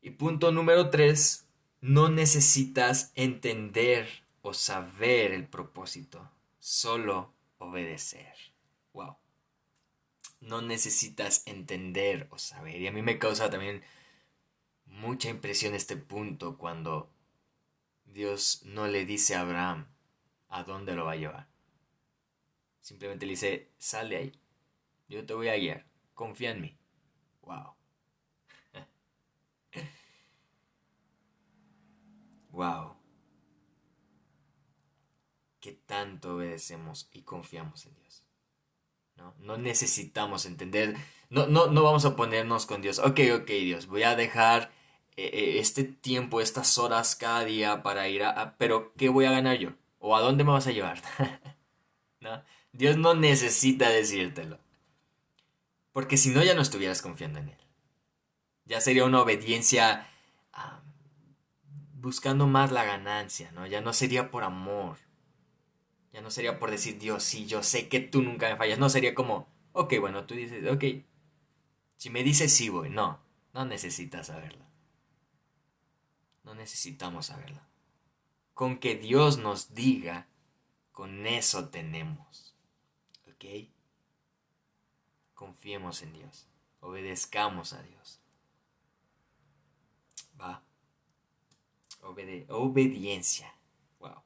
Y 0.00 0.10
punto 0.10 0.52
número 0.52 0.88
tres, 0.88 1.48
no 1.80 2.08
necesitas 2.08 3.10
entender 3.16 4.08
o 4.42 4.54
saber 4.54 5.32
el 5.32 5.48
propósito, 5.48 6.30
solo 6.60 7.34
obedecer. 7.58 8.36
Wow. 8.92 9.16
no 10.38 10.62
necesitas 10.62 11.42
entender 11.44 12.28
o 12.30 12.38
saber. 12.38 12.80
Y 12.80 12.86
a 12.86 12.92
mí 12.92 13.02
me 13.02 13.18
causa 13.18 13.50
también 13.50 13.82
mucha 14.86 15.28
impresión 15.28 15.74
este 15.74 15.96
punto 15.96 16.56
cuando 16.56 17.10
Dios 18.04 18.62
no 18.62 18.86
le 18.86 19.06
dice 19.06 19.34
a 19.34 19.40
Abraham 19.40 19.88
a 20.50 20.62
dónde 20.62 20.94
lo 20.94 21.04
va 21.04 21.14
a 21.14 21.16
llevar. 21.16 21.48
Simplemente 22.80 23.26
le 23.26 23.32
dice, 23.32 23.72
sal 23.76 24.10
de 24.10 24.16
ahí. 24.18 24.43
Yo 25.14 25.24
te 25.24 25.32
voy 25.32 25.46
a 25.46 25.56
guiar. 25.56 25.86
Confía 26.12 26.50
en 26.50 26.60
mí. 26.60 26.76
Wow. 27.42 27.76
wow. 32.50 32.96
Que 35.60 35.72
tanto 35.72 36.34
obedecemos 36.34 37.08
y 37.12 37.22
confiamos 37.22 37.86
en 37.86 37.94
Dios. 37.94 38.26
No, 39.14 39.36
no 39.38 39.56
necesitamos 39.56 40.46
entender. 40.46 40.96
No, 41.30 41.46
no, 41.46 41.68
no 41.68 41.84
vamos 41.84 42.04
a 42.06 42.16
ponernos 42.16 42.66
con 42.66 42.82
Dios. 42.82 42.98
Ok, 42.98 43.20
ok, 43.36 43.46
Dios, 43.46 43.86
voy 43.86 44.02
a 44.02 44.16
dejar 44.16 44.72
eh, 45.16 45.30
eh, 45.32 45.58
este 45.60 45.84
tiempo, 45.84 46.40
estas 46.40 46.76
horas 46.76 47.14
cada 47.14 47.44
día 47.44 47.84
para 47.84 48.08
ir 48.08 48.24
a, 48.24 48.56
Pero, 48.58 48.92
¿qué 48.96 49.10
voy 49.10 49.26
a 49.26 49.30
ganar 49.30 49.58
yo? 49.58 49.74
¿O 50.00 50.16
a 50.16 50.20
dónde 50.20 50.42
me 50.42 50.50
vas 50.50 50.66
a 50.66 50.72
llevar? 50.72 51.00
¿No? 52.20 52.42
Dios 52.72 52.96
no 52.96 53.14
necesita 53.14 53.90
decírtelo. 53.90 54.58
Porque 55.94 56.16
si 56.16 56.30
no, 56.30 56.42
ya 56.42 56.56
no 56.56 56.60
estuvieras 56.60 57.02
confiando 57.02 57.38
en 57.38 57.50
Él. 57.50 57.58
Ya 58.64 58.80
sería 58.80 59.04
una 59.04 59.22
obediencia 59.22 60.08
buscando 61.92 62.48
más 62.48 62.72
la 62.72 62.84
ganancia, 62.84 63.52
¿no? 63.52 63.64
Ya 63.68 63.80
no 63.80 63.92
sería 63.92 64.32
por 64.32 64.42
amor. 64.42 64.98
Ya 66.12 66.20
no 66.20 66.32
sería 66.32 66.58
por 66.58 66.72
decir, 66.72 66.98
Dios, 66.98 67.22
sí, 67.22 67.46
yo 67.46 67.62
sé 67.62 67.88
que 67.88 68.00
tú 68.00 68.22
nunca 68.22 68.50
me 68.50 68.56
fallas. 68.56 68.76
No, 68.76 68.88
sería 68.88 69.14
como, 69.14 69.46
ok, 69.72 69.94
bueno, 70.00 70.26
tú 70.26 70.34
dices, 70.34 70.68
ok. 70.68 70.84
Si 71.96 72.10
me 72.10 72.24
dices 72.24 72.52
sí, 72.52 72.70
voy. 72.70 72.90
No, 72.90 73.20
no 73.52 73.64
necesitas 73.64 74.26
saberlo. 74.26 74.66
No 76.42 76.56
necesitamos 76.56 77.26
saberlo. 77.26 77.60
Con 78.52 78.78
que 78.78 78.96
Dios 78.96 79.38
nos 79.38 79.74
diga, 79.74 80.26
con 80.90 81.24
eso 81.24 81.68
tenemos. 81.68 82.56
¿Ok? 83.28 83.73
Confiemos 85.44 86.00
en 86.00 86.14
Dios. 86.14 86.46
Obedezcamos 86.80 87.74
a 87.74 87.82
Dios. 87.82 88.18
Va. 90.40 90.62
obediencia. 92.48 93.54
Wow. 93.98 94.22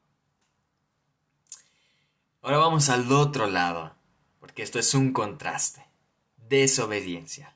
Ahora 2.41 2.57
vamos 2.59 2.87
al 2.87 3.11
otro 3.11 3.47
lado, 3.47 3.93
porque 4.39 4.63
esto 4.63 4.79
es 4.79 4.93
un 4.93 5.11
contraste. 5.11 5.85
Desobediencia. 6.47 7.53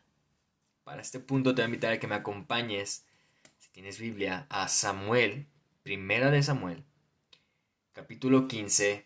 Para 0.83 1.01
este 1.01 1.21
punto 1.21 1.55
te 1.55 1.61
voy 1.61 1.63
a 1.63 1.67
invitar 1.67 1.93
a 1.93 1.99
que 2.01 2.07
me 2.07 2.15
acompañes 2.15 3.05
tienes 3.71 3.97
Biblia, 3.97 4.45
a 4.49 4.67
Samuel, 4.67 5.47
primera 5.83 6.31
de 6.31 6.43
Samuel, 6.43 6.83
capítulo 7.93 8.49
15. 8.49 9.05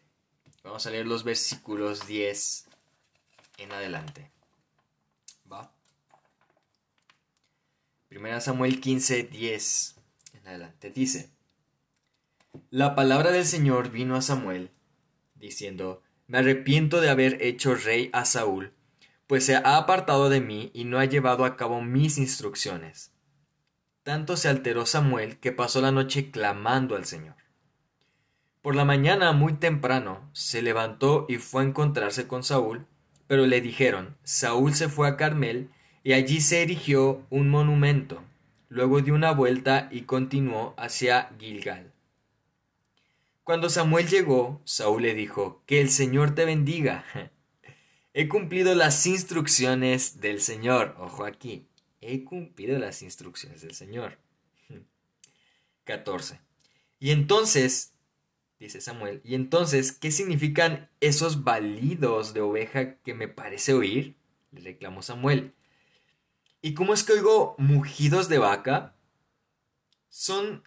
Vamos 0.63 0.87
a 0.87 0.89
leer 0.89 1.05
los 1.05 1.23
versículos 1.23 2.07
10 2.07 2.65
en 3.59 3.71
adelante. 3.71 4.31
1 8.09 8.39
Samuel 8.39 8.79
15, 8.79 9.23
10 9.23 9.95
en 10.33 10.47
adelante 10.47 10.91
dice, 10.91 11.29
La 12.69 12.95
palabra 12.95 13.31
del 13.31 13.45
Señor 13.45 13.91
vino 13.91 14.15
a 14.15 14.21
Samuel, 14.21 14.71
diciendo, 15.35 16.01
Me 16.25 16.37
arrepiento 16.37 17.01
de 17.01 17.09
haber 17.09 17.41
hecho 17.41 17.75
rey 17.75 18.09
a 18.13 18.23
Saúl, 18.23 18.71
pues 19.27 19.45
se 19.45 19.57
ha 19.57 19.75
apartado 19.77 20.29
de 20.29 20.39
mí 20.39 20.71
y 20.73 20.85
no 20.85 20.99
ha 20.99 21.05
llevado 21.05 21.43
a 21.43 21.57
cabo 21.57 21.81
mis 21.81 22.17
instrucciones. 22.17 23.11
Tanto 24.03 24.37
se 24.37 24.47
alteró 24.47 24.85
Samuel 24.85 25.37
que 25.39 25.51
pasó 25.51 25.81
la 25.81 25.91
noche 25.91 26.31
clamando 26.31 26.95
al 26.95 27.03
Señor. 27.03 27.35
Por 28.61 28.75
la 28.75 28.85
mañana 28.85 29.33
muy 29.33 29.55
temprano 29.55 30.29
se 30.31 30.61
levantó 30.61 31.25
y 31.27 31.39
fue 31.39 31.61
a 31.61 31.65
encontrarse 31.65 32.25
con 32.25 32.43
Saúl, 32.43 32.87
pero 33.27 33.45
le 33.45 33.59
dijeron, 33.59 34.15
Saúl 34.23 34.73
se 34.75 34.87
fue 34.87 35.09
a 35.09 35.17
Carmel 35.17 35.71
y 36.07 36.13
allí 36.13 36.39
se 36.39 36.61
erigió 36.61 37.27
un 37.29 37.49
monumento. 37.49 38.23
Luego 38.69 39.01
dio 39.01 39.13
una 39.13 39.33
vuelta 39.33 39.89
y 39.91 40.03
continuó 40.03 40.73
hacia 40.77 41.35
Gilgal. 41.37 41.91
Cuando 43.43 43.69
Samuel 43.69 44.07
llegó, 44.07 44.61
Saúl 44.63 45.01
le 45.01 45.15
dijo, 45.15 45.61
Que 45.65 45.81
el 45.81 45.89
Señor 45.89 46.33
te 46.33 46.45
bendiga. 46.45 47.03
He 48.13 48.29
cumplido 48.29 48.73
las 48.73 49.05
instrucciones 49.05 50.21
del 50.21 50.39
Señor. 50.39 50.95
Ojo 50.97 51.25
aquí 51.25 51.67
he 51.99 52.23
cumplido 52.23 52.79
las 52.79 53.01
instrucciones 53.01 53.59
del 53.59 53.73
Señor. 53.73 54.17
14. 55.83 56.39
Y 57.01 57.11
entonces, 57.11 57.91
dice 58.61 58.79
Samuel, 58.79 59.19
y 59.25 59.35
entonces, 59.35 59.91
¿qué 59.91 60.11
significan 60.11 60.89
esos 61.01 61.43
balidos 61.43 62.33
de 62.33 62.39
oveja 62.39 62.95
que 62.99 63.13
me 63.13 63.27
parece 63.27 63.73
oír? 63.73 64.15
Le 64.53 64.61
reclamó 64.61 65.01
Samuel. 65.01 65.53
¿Y 66.61 66.73
cómo 66.73 66.93
es 66.93 67.03
que 67.03 67.13
oigo 67.13 67.55
mugidos 67.57 68.29
de 68.29 68.39
vaca? 68.39 68.95
Son 70.09 70.63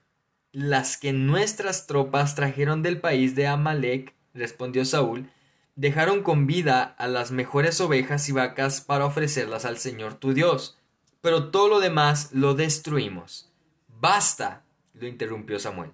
las 0.52 0.96
que 0.96 1.12
nuestras 1.12 1.86
tropas 1.86 2.34
trajeron 2.34 2.82
del 2.82 3.00
país 3.00 3.34
de 3.34 3.46
Amalek, 3.46 4.14
respondió 4.34 4.84
Saúl, 4.84 5.30
dejaron 5.76 6.22
con 6.22 6.46
vida 6.46 6.82
a 6.82 7.08
las 7.08 7.30
mejores 7.30 7.80
ovejas 7.80 8.28
y 8.28 8.32
vacas 8.32 8.80
para 8.80 9.06
ofrecerlas 9.06 9.64
al 9.64 9.78
Señor 9.78 10.14
tu 10.14 10.34
Dios 10.34 10.76
pero 11.20 11.50
todo 11.50 11.68
lo 11.68 11.80
demás 11.80 12.30
lo 12.32 12.54
destruimos. 12.54 13.50
Basta, 13.88 14.64
lo 14.94 15.06
interrumpió 15.06 15.58
Samuel. 15.58 15.92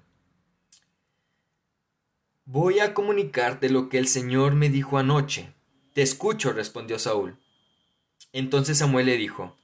Voy 2.44 2.78
a 2.78 2.94
comunicarte 2.94 3.70
lo 3.70 3.88
que 3.88 3.98
el 3.98 4.06
Señor 4.06 4.54
me 4.54 4.68
dijo 4.68 4.98
anoche. 4.98 5.52
Te 5.94 6.02
escucho, 6.02 6.52
respondió 6.52 6.98
Saúl. 6.98 7.38
Entonces 8.32 8.78
Samuel 8.78 9.06
le 9.06 9.16
dijo, 9.16 9.56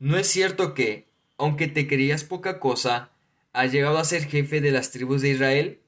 ¿No 0.00 0.16
es 0.16 0.28
cierto 0.28 0.74
que, 0.74 1.08
aunque 1.38 1.66
te 1.66 1.88
creías 1.88 2.22
poca 2.22 2.60
cosa, 2.60 3.10
has 3.52 3.72
llegado 3.72 3.98
a 3.98 4.04
ser 4.04 4.26
jefe 4.26 4.60
de 4.60 4.70
las 4.70 4.92
tribus 4.92 5.22
de 5.22 5.30
Israel? 5.30 5.80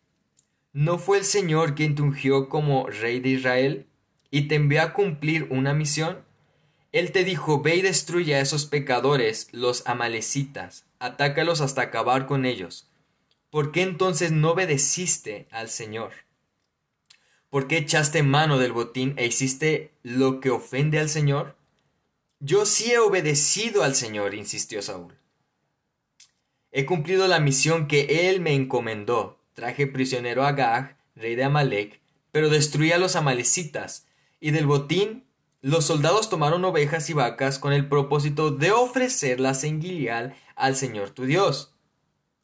¿No 0.72 0.98
fue 0.98 1.18
el 1.18 1.24
Señor 1.24 1.76
quien 1.76 1.94
te 1.94 2.02
ungió 2.02 2.48
como 2.48 2.88
rey 2.88 3.20
de 3.20 3.28
Israel 3.28 3.86
y 4.30 4.48
te 4.48 4.56
envió 4.56 4.82
a 4.82 4.92
cumplir 4.94 5.46
una 5.50 5.74
misión? 5.74 6.24
Él 6.90 7.12
te 7.12 7.22
dijo, 7.22 7.62
ve 7.62 7.76
y 7.76 7.82
destruye 7.82 8.34
a 8.34 8.40
esos 8.40 8.66
pecadores, 8.66 9.48
los 9.52 9.86
amalecitas, 9.86 10.86
atácalos 10.98 11.60
hasta 11.60 11.82
acabar 11.82 12.26
con 12.26 12.46
ellos. 12.46 12.90
¿Por 13.48 13.70
qué 13.70 13.82
entonces 13.82 14.32
no 14.32 14.50
obedeciste 14.50 15.46
al 15.52 15.68
Señor? 15.68 16.10
¿Por 17.48 17.68
qué 17.68 17.78
echaste 17.78 18.24
mano 18.24 18.58
del 18.58 18.72
botín 18.72 19.14
e 19.16 19.26
hiciste 19.26 19.92
lo 20.02 20.40
que 20.40 20.50
ofende 20.50 20.98
al 20.98 21.08
Señor? 21.08 21.56
Yo 22.42 22.64
sí 22.64 22.90
he 22.90 22.99
obedecido 22.99 23.82
al 23.82 23.94
Señor, 23.94 24.35
insistió 24.35 24.80
Saúl. 24.80 25.14
He 26.73 26.87
cumplido 26.87 27.28
la 27.28 27.38
misión 27.38 27.87
que 27.87 28.30
él 28.30 28.40
me 28.40 28.54
encomendó. 28.54 29.38
Traje 29.52 29.87
prisionero 29.87 30.44
a 30.44 30.52
Gag, 30.52 30.97
rey 31.14 31.35
de 31.35 31.44
Amalek, 31.44 32.00
pero 32.32 32.49
destruí 32.49 32.92
a 32.92 32.99
los 32.99 33.14
amalecitas, 33.14 34.06
y 34.40 34.52
del 34.52 34.66
botín 34.66 35.26
los 35.61 35.85
soldados 35.85 36.30
tomaron 36.30 36.64
ovejas 36.64 37.11
y 37.11 37.12
vacas 37.12 37.59
con 37.59 37.75
el 37.75 37.87
propósito 37.87 38.50
de 38.50 38.73
ofrecerlas 38.73 39.62
en 39.64 39.82
Gilead 39.82 40.32
al 40.56 40.76
Señor 40.76 41.11
tu 41.11 41.26
Dios. 41.26 41.75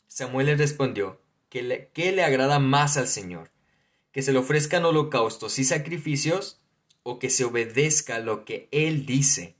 Samuel 0.08 0.48
le 0.48 0.56
respondió, 0.56 1.22
¿qué 1.48 1.62
le, 1.62 1.90
le 1.94 2.22
agrada 2.22 2.58
más 2.58 2.98
al 2.98 3.08
Señor? 3.08 3.50
¿Que 4.12 4.20
se 4.20 4.32
le 4.32 4.38
ofrezcan 4.38 4.84
holocaustos 4.84 5.58
y 5.58 5.64
sacrificios 5.64 6.60
o 7.02 7.18
que 7.18 7.30
se 7.30 7.44
obedezca 7.44 8.18
lo 8.18 8.44
que 8.44 8.68
Él 8.70 9.06
dice? 9.06 9.55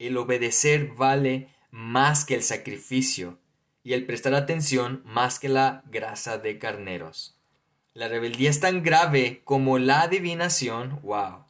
El 0.00 0.16
obedecer 0.16 0.94
vale 0.96 1.48
más 1.70 2.24
que 2.24 2.34
el 2.34 2.42
sacrificio 2.42 3.38
y 3.84 3.92
el 3.92 4.06
prestar 4.06 4.34
atención 4.34 5.02
más 5.04 5.38
que 5.38 5.50
la 5.50 5.82
grasa 5.90 6.38
de 6.38 6.58
carneros. 6.58 7.36
La 7.92 8.08
rebeldía 8.08 8.48
es 8.48 8.60
tan 8.60 8.82
grave 8.82 9.42
como 9.44 9.78
la 9.78 10.00
adivinación, 10.00 11.00
wow, 11.02 11.44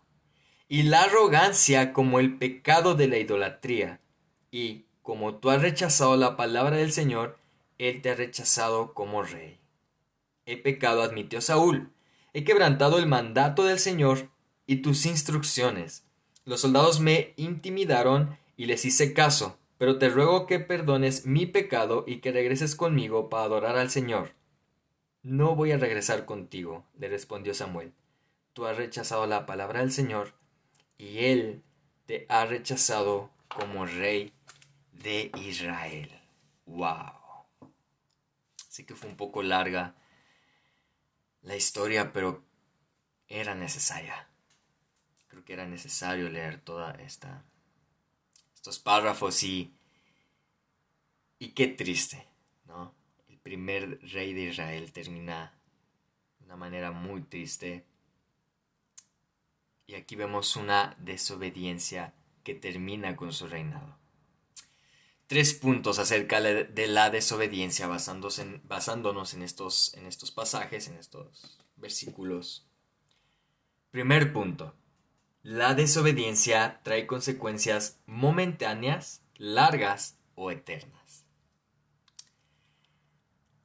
y 0.67 0.83
la 0.83 1.03
arrogancia 1.03 1.93
como 1.93 2.19
el 2.19 2.39
pecado 2.39 2.97
de 2.97 3.07
la 3.07 3.19
idolatría. 3.19 4.01
Y 4.51 4.87
como 5.03 5.37
tú 5.37 5.51
has 5.51 5.63
rechazado 5.63 6.17
la 6.17 6.37
palabra 6.37 6.79
del 6.79 6.91
Señor, 6.91 7.39
Él 7.79 8.03
te 8.03 8.11
ha 8.11 8.15
rechazado 8.17 8.95
como 8.95 9.23
rey. 9.23 9.61
He 10.45 10.57
pecado, 10.57 11.03
admitió 11.03 11.41
Saúl. 11.41 11.93
He 12.33 12.43
quebrantado 12.43 12.99
el 12.99 13.07
mandato 13.07 13.63
del 13.63 13.79
Señor 13.79 14.29
y 14.67 14.79
tus 14.79 15.07
instrucciones. 15.07 16.05
Los 16.45 16.63
soldados 16.63 17.01
me 17.01 17.35
intimidaron 17.37 18.39
y 18.57 18.67
les 18.67 18.85
hice 18.85 19.13
caso, 19.13 19.59
pero 19.79 19.99
te 19.99 20.09
ruego 20.09 20.47
que 20.47 20.59
perdones 20.59 21.27
mi 21.27 21.47
pecado 21.47 22.05
y 22.07 22.17
que 22.19 22.33
regreses 22.33 22.75
conmigo 22.75 23.29
para 23.29 23.45
adorar 23.45 23.77
al 23.77 23.91
Señor. 23.91 24.33
No 25.23 25.55
voy 25.55 25.73
a 25.73 25.79
regresar 25.79 26.25
contigo, 26.25 26.85
le 26.99 27.09
respondió 27.09 27.55
Samuel. 27.55 27.93
Tú 28.53 28.67
has 28.67 28.77
rechazado 28.77 29.27
la 29.27 29.47
palabra 29.47 29.81
del 29.81 29.93
Señor 29.93 30.33
y 30.97 31.27
Él 31.27 31.63
te 32.07 32.27
ha 32.29 32.47
rechazado 32.47 33.31
como 33.49 33.85
rey 33.85 34.33
de 34.93 35.31
Israel. 35.37 36.11
¡Wow! 36.67 37.21
Así 38.69 38.85
que 38.85 38.95
fue 38.95 39.11
un 39.11 39.17
poco 39.17 39.43
larga 39.43 39.95
la 41.43 41.57
historia, 41.57 42.13
pero 42.13 42.43
era 43.29 43.55
necesaria. 43.55 44.30
Que 45.51 45.55
era 45.55 45.67
necesario 45.67 46.31
leer 46.31 46.61
toda 46.61 46.93
esta 46.93 47.45
estos 48.55 48.79
párrafos 48.79 49.43
y 49.43 49.75
y 51.41 51.49
qué 51.49 51.67
triste, 51.67 52.25
¿no? 52.67 52.95
El 53.29 53.37
primer 53.39 53.99
rey 54.13 54.33
de 54.33 54.43
Israel 54.43 54.93
termina 54.93 55.53
de 56.39 56.45
una 56.45 56.55
manera 56.55 56.93
muy 56.93 57.23
triste. 57.23 57.85
Y 59.89 59.95
aquí 59.95 60.15
vemos 60.15 60.55
una 60.55 60.95
desobediencia 61.01 62.15
que 62.45 62.55
termina 62.55 63.17
con 63.17 63.33
su 63.33 63.49
reinado. 63.49 63.99
Tres 65.27 65.53
puntos 65.53 65.99
acerca 65.99 66.41
de 66.41 66.87
la 66.87 67.11
desobediencia 67.11 67.89
basándonos 67.89 68.39
en 69.35 69.43
estos, 69.43 69.95
en 69.95 70.07
estos 70.07 70.31
pasajes, 70.31 70.87
en 70.87 70.97
estos 70.97 71.59
versículos. 71.75 72.69
Primer 73.91 74.33
punto. 74.33 74.77
La 75.43 75.75
desobediencia 75.75 76.81
trae 76.83 77.07
consecuencias 77.07 77.99
momentáneas, 78.05 79.23
largas 79.37 80.19
o 80.35 80.51
eternas. 80.51 81.25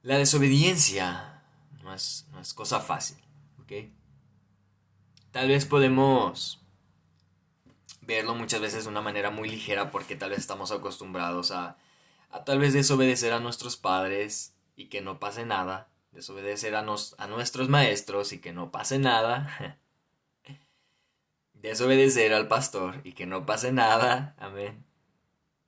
La 0.02 0.16
desobediencia 0.16 1.42
no 1.82 1.92
es, 1.92 2.26
no 2.32 2.40
es 2.40 2.54
cosa 2.54 2.80
fácil, 2.80 3.18
¿ok? 3.60 3.90
Tal 5.32 5.48
vez 5.48 5.66
podemos 5.66 6.62
verlo 8.00 8.34
muchas 8.34 8.60
veces 8.60 8.84
de 8.84 8.90
una 8.90 9.02
manera 9.02 9.30
muy 9.30 9.50
ligera 9.50 9.90
porque 9.90 10.16
tal 10.16 10.30
vez 10.30 10.38
estamos 10.38 10.72
acostumbrados 10.72 11.50
a, 11.50 11.76
a 12.30 12.44
tal 12.44 12.58
vez 12.58 12.72
desobedecer 12.72 13.34
a 13.34 13.40
nuestros 13.40 13.76
padres 13.76 14.54
y 14.76 14.86
que 14.86 15.02
no 15.02 15.18
pase 15.18 15.44
nada, 15.44 15.90
desobedecer 16.12 16.74
a, 16.74 16.80
nos, 16.80 17.14
a 17.18 17.26
nuestros 17.26 17.68
maestros 17.68 18.32
y 18.32 18.38
que 18.38 18.54
no 18.54 18.70
pase 18.70 18.98
nada, 18.98 19.78
desobedecer 21.62 22.32
al 22.32 22.48
pastor 22.48 23.00
y 23.04 23.12
que 23.12 23.26
no 23.26 23.46
pase 23.46 23.72
nada, 23.72 24.34
amén, 24.38 24.84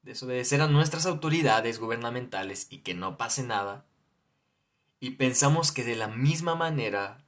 desobedecer 0.03 0.61
a 0.63 0.69
nuestras 0.69 1.07
autoridades 1.07 1.79
gubernamentales 1.79 2.67
y 2.71 2.79
que 2.79 2.95
no 2.95 3.19
pase 3.19 3.43
nada, 3.43 3.85
y 5.01 5.11
pensamos 5.11 5.71
que 5.73 5.85
de 5.85 5.97
la 5.97 6.09
misma 6.09 6.55
manera 6.55 7.25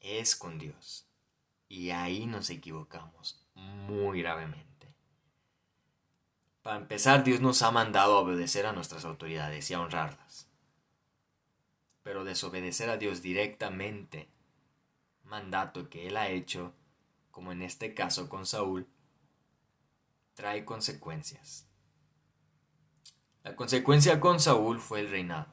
es 0.00 0.36
con 0.36 0.58
Dios. 0.58 1.08
Y 1.68 1.90
ahí 1.90 2.26
nos 2.26 2.50
equivocamos 2.50 3.44
muy 3.54 4.20
gravemente. 4.22 4.94
Para 6.62 6.76
empezar, 6.76 7.24
Dios 7.24 7.40
nos 7.40 7.62
ha 7.62 7.70
mandado 7.70 8.16
a 8.16 8.20
obedecer 8.20 8.66
a 8.66 8.72
nuestras 8.72 9.04
autoridades 9.04 9.70
y 9.70 9.74
a 9.74 9.80
honrarlas. 9.80 10.48
Pero 12.02 12.24
desobedecer 12.24 12.90
a 12.90 12.96
Dios 12.96 13.22
directamente, 13.22 14.28
mandato 15.24 15.88
que 15.88 16.06
Él 16.06 16.16
ha 16.16 16.28
hecho, 16.28 16.74
como 17.34 17.50
en 17.50 17.62
este 17.62 17.94
caso 17.94 18.28
con 18.28 18.46
Saúl, 18.46 18.86
trae 20.34 20.64
consecuencias. 20.64 21.68
La 23.42 23.56
consecuencia 23.56 24.20
con 24.20 24.38
Saúl 24.38 24.78
fue 24.80 25.00
el 25.00 25.10
reinado. 25.10 25.52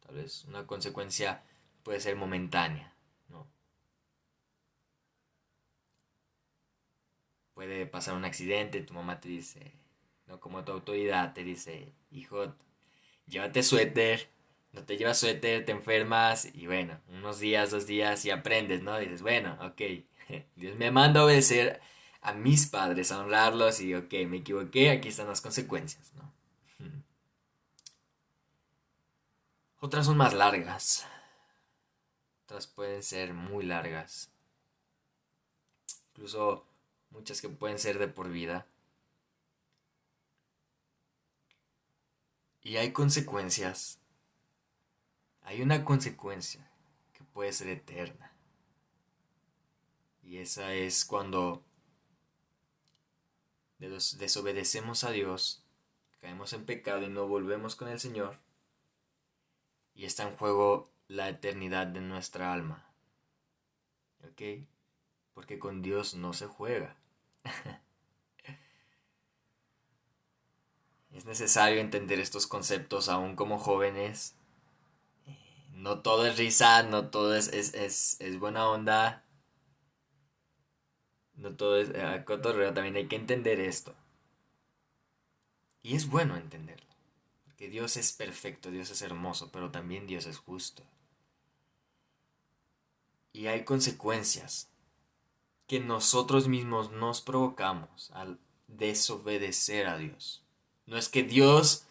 Tal 0.00 0.16
vez 0.16 0.44
una 0.46 0.66
consecuencia 0.66 1.44
puede 1.84 2.00
ser 2.00 2.16
momentánea, 2.16 2.92
¿no? 3.28 3.46
Puede 7.54 7.86
pasar 7.86 8.14
un 8.16 8.24
accidente, 8.24 8.82
tu 8.82 8.92
mamá 8.92 9.20
te 9.20 9.28
dice, 9.28 9.74
no 10.26 10.40
como 10.40 10.64
tu 10.64 10.72
autoridad 10.72 11.34
te 11.34 11.44
dice, 11.44 11.94
hijo, 12.10 12.52
llévate 13.26 13.62
suéter, 13.62 14.28
no 14.72 14.84
te 14.84 14.96
llevas 14.96 15.20
suéter, 15.20 15.64
te 15.64 15.70
enfermas 15.70 16.52
y 16.52 16.66
bueno, 16.66 17.00
unos 17.10 17.38
días, 17.38 17.70
dos 17.70 17.86
días 17.86 18.24
y 18.24 18.32
aprendes, 18.32 18.82
¿no? 18.82 18.98
dices, 18.98 19.22
bueno, 19.22 19.56
ok, 19.62 19.80
Dios 20.56 20.76
me 20.76 20.90
manda 20.90 21.20
a 21.20 21.24
obedecer 21.24 21.80
a 22.20 22.32
mis 22.32 22.66
padres, 22.66 23.12
a 23.12 23.20
honrarlos 23.20 23.80
y 23.80 23.94
ok, 23.94 24.12
me 24.26 24.38
equivoqué, 24.38 24.90
aquí 24.90 25.08
están 25.08 25.28
las 25.28 25.40
consecuencias, 25.40 26.12
¿no? 26.14 26.34
Otras 29.78 30.06
son 30.06 30.16
más 30.16 30.34
largas. 30.34 31.06
Otras 32.44 32.66
pueden 32.66 33.02
ser 33.02 33.34
muy 33.34 33.64
largas. 33.64 34.30
Incluso 36.10 36.66
muchas 37.10 37.40
que 37.40 37.48
pueden 37.48 37.78
ser 37.78 37.98
de 37.98 38.08
por 38.08 38.30
vida. 38.30 38.66
Y 42.62 42.78
hay 42.78 42.92
consecuencias. 42.92 44.00
Hay 45.42 45.62
una 45.62 45.84
consecuencia 45.84 46.68
que 47.12 47.22
puede 47.22 47.52
ser 47.52 47.68
eterna. 47.68 48.35
Y 50.26 50.38
esa 50.38 50.74
es 50.74 51.04
cuando 51.04 51.62
desobedecemos 53.78 55.04
a 55.04 55.12
Dios, 55.12 55.62
caemos 56.20 56.52
en 56.52 56.66
pecado 56.66 57.02
y 57.02 57.08
no 57.08 57.28
volvemos 57.28 57.76
con 57.76 57.88
el 57.88 58.00
Señor 58.00 58.36
y 59.94 60.04
está 60.04 60.24
en 60.24 60.36
juego 60.36 60.90
la 61.06 61.28
eternidad 61.28 61.86
de 61.86 62.00
nuestra 62.00 62.52
alma. 62.52 62.84
¿Ok? 64.24 64.66
Porque 65.32 65.60
con 65.60 65.80
Dios 65.80 66.14
no 66.14 66.32
se 66.32 66.46
juega. 66.46 66.96
es 71.12 71.24
necesario 71.24 71.80
entender 71.80 72.18
estos 72.18 72.48
conceptos 72.48 73.08
aún 73.08 73.36
como 73.36 73.58
jóvenes. 73.58 74.34
No 75.70 76.00
todo 76.00 76.26
es 76.26 76.36
risa, 76.36 76.82
no 76.82 77.10
todo 77.10 77.36
es, 77.36 77.48
es, 77.52 78.38
buena 78.40 78.68
onda. 78.68 79.22
No 81.36 81.54
todo 81.54 81.78
es 81.78 81.90
eh, 81.94 82.22
cotorreo, 82.24 82.72
también 82.72 82.96
hay 82.96 83.08
que 83.08 83.16
entender 83.16 83.60
esto. 83.60 83.94
Y 85.82 85.94
es 85.94 86.08
bueno 86.08 86.36
entenderlo 86.36 86.86
que 87.56 87.68
Dios 87.68 87.96
es 87.96 88.12
perfecto, 88.12 88.70
Dios 88.70 88.90
es 88.90 89.02
hermoso, 89.02 89.50
pero 89.50 89.70
también 89.70 90.06
Dios 90.06 90.26
es 90.26 90.38
justo. 90.38 90.82
Y 93.32 93.46
hay 93.46 93.64
consecuencias 93.64 94.68
que 95.66 95.80
nosotros 95.80 96.48
mismos 96.48 96.90
nos 96.92 97.20
provocamos 97.20 98.10
al 98.12 98.38
desobedecer 98.68 99.86
a 99.86 99.98
Dios. 99.98 100.42
No 100.86 100.96
es 100.96 101.08
que 101.08 101.22
Dios 101.22 101.86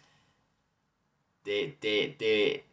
te, 1.42 1.68
te, 1.68 2.08
te, 2.08 2.64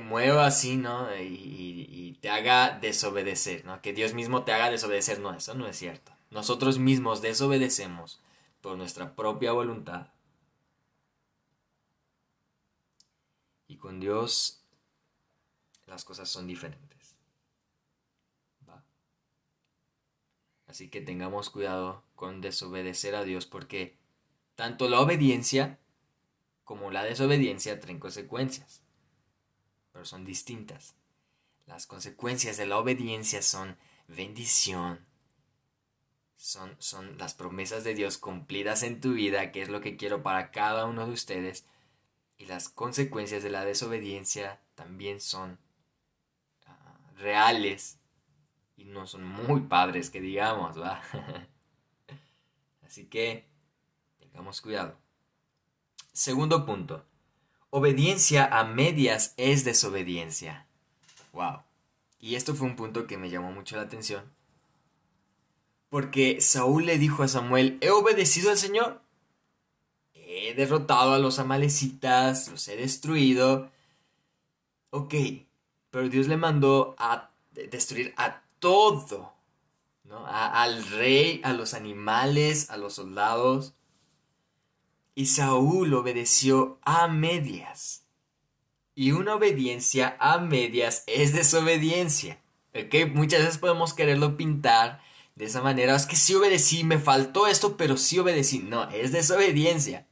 mueva 0.00 0.46
así, 0.46 0.76
¿no? 0.76 1.08
Y, 1.16 2.18
te 2.20 2.30
haga 2.30 2.78
desobedecer, 2.80 3.64
¿no? 3.64 3.80
Que 3.82 3.92
Dios 3.92 4.14
mismo 4.14 4.44
te 4.44 4.52
haga 4.52 4.70
desobedecer, 4.70 5.20
no, 5.20 5.32
eso 5.34 5.54
no 5.54 5.68
es 5.68 5.76
cierto. 5.76 6.12
Nosotros 6.30 6.78
mismos 6.78 7.22
desobedecemos 7.22 8.20
por 8.60 8.76
nuestra 8.76 9.14
propia 9.14 9.52
voluntad 9.52 10.08
Y 13.68 13.76
con 13.76 14.00
Dios 14.00 14.62
las 15.86 16.04
cosas 16.04 16.28
son 16.28 16.46
diferentes. 16.46 17.16
Así 20.66 20.88
que 20.88 21.00
tengamos 21.00 21.50
cuidado 21.50 22.02
con 22.16 22.40
desobedecer 22.40 23.14
a 23.14 23.24
Dios 23.24 23.46
porque 23.46 23.96
tanto 24.56 24.88
la 24.88 25.00
obediencia 25.00 25.78
como 26.64 26.90
la 26.90 27.04
desobediencia 27.04 27.78
traen 27.78 28.00
consecuencias, 28.00 28.82
pero 29.96 30.04
son 30.04 30.26
distintas. 30.26 30.94
Las 31.64 31.86
consecuencias 31.86 32.58
de 32.58 32.66
la 32.66 32.76
obediencia 32.76 33.40
son 33.40 33.78
bendición, 34.08 35.06
son, 36.36 36.76
son 36.78 37.16
las 37.16 37.32
promesas 37.32 37.82
de 37.82 37.94
Dios 37.94 38.18
cumplidas 38.18 38.82
en 38.82 39.00
tu 39.00 39.14
vida, 39.14 39.52
que 39.52 39.62
es 39.62 39.70
lo 39.70 39.80
que 39.80 39.96
quiero 39.96 40.22
para 40.22 40.50
cada 40.50 40.84
uno 40.84 41.06
de 41.06 41.14
ustedes, 41.14 41.64
y 42.36 42.44
las 42.44 42.68
consecuencias 42.68 43.42
de 43.42 43.48
la 43.48 43.64
desobediencia 43.64 44.60
también 44.74 45.18
son 45.18 45.58
ah, 46.66 46.98
reales 47.16 47.98
y 48.76 48.84
no 48.84 49.06
son 49.06 49.24
muy 49.24 49.62
padres 49.62 50.10
que 50.10 50.20
digamos, 50.20 50.78
¿va? 50.78 51.02
Así 52.86 53.06
que 53.06 53.48
tengamos 54.18 54.60
cuidado. 54.60 54.98
Segundo 56.12 56.66
punto. 56.66 57.06
Obediencia 57.70 58.46
a 58.46 58.64
medias 58.64 59.34
es 59.36 59.64
desobediencia. 59.64 60.66
Wow. 61.32 61.62
Y 62.20 62.34
esto 62.34 62.54
fue 62.54 62.66
un 62.66 62.76
punto 62.76 63.06
que 63.06 63.18
me 63.18 63.30
llamó 63.30 63.52
mucho 63.52 63.76
la 63.76 63.82
atención. 63.82 64.24
Porque 65.88 66.40
Saúl 66.40 66.86
le 66.86 66.98
dijo 66.98 67.22
a 67.22 67.28
Samuel, 67.28 67.78
he 67.80 67.90
obedecido 67.90 68.50
al 68.50 68.58
Señor 68.58 69.00
he 70.26 70.54
derrotado 70.54 71.14
a 71.14 71.18
los 71.18 71.38
amalecitas, 71.38 72.48
los 72.48 72.68
he 72.68 72.76
destruido. 72.76 73.70
Ok, 74.90 75.14
pero 75.90 76.08
Dios 76.08 76.28
le 76.28 76.36
mandó 76.36 76.94
a 76.98 77.30
destruir 77.52 78.12
a 78.16 78.42
todo, 78.58 79.32
¿no? 80.04 80.26
al 80.26 80.84
rey, 80.90 81.40
a 81.44 81.52
los 81.52 81.74
animales, 81.74 82.70
a 82.70 82.76
los 82.76 82.94
soldados. 82.94 83.74
Y 85.16 85.26
Saúl 85.26 85.94
obedeció 85.94 86.78
a 86.82 87.08
medias. 87.08 88.06
Y 88.94 89.12
una 89.12 89.36
obediencia 89.36 90.14
a 90.20 90.38
medias 90.38 91.04
es 91.06 91.32
desobediencia. 91.32 92.38
¿Ok? 92.74 93.14
Muchas 93.14 93.40
veces 93.40 93.56
podemos 93.56 93.94
quererlo 93.94 94.36
pintar 94.36 95.00
de 95.34 95.46
esa 95.46 95.62
manera. 95.62 95.96
Es 95.96 96.04
que 96.04 96.16
sí 96.16 96.34
obedecí, 96.34 96.84
me 96.84 96.98
faltó 96.98 97.46
esto, 97.46 97.78
pero 97.78 97.96
sí 97.96 98.18
obedecí. 98.18 98.58
No, 98.58 98.90
es 98.90 99.10
desobediencia. 99.10 100.06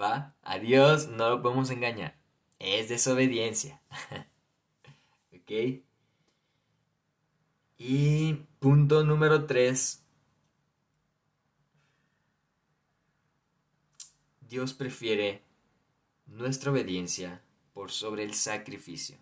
¿Va? 0.00 0.36
A 0.42 0.60
Dios 0.60 1.08
no 1.08 1.30
lo 1.30 1.42
podemos 1.42 1.68
engañar. 1.70 2.16
Es 2.60 2.88
desobediencia. 2.88 3.82
¿Ok? 5.34 5.82
Y 7.76 8.34
punto 8.60 9.02
número 9.02 9.46
3. 9.46 10.03
Dios 14.54 14.72
prefiere 14.72 15.42
nuestra 16.26 16.70
obediencia 16.70 17.42
por 17.72 17.90
sobre 17.90 18.22
el 18.22 18.34
sacrificio. 18.34 19.18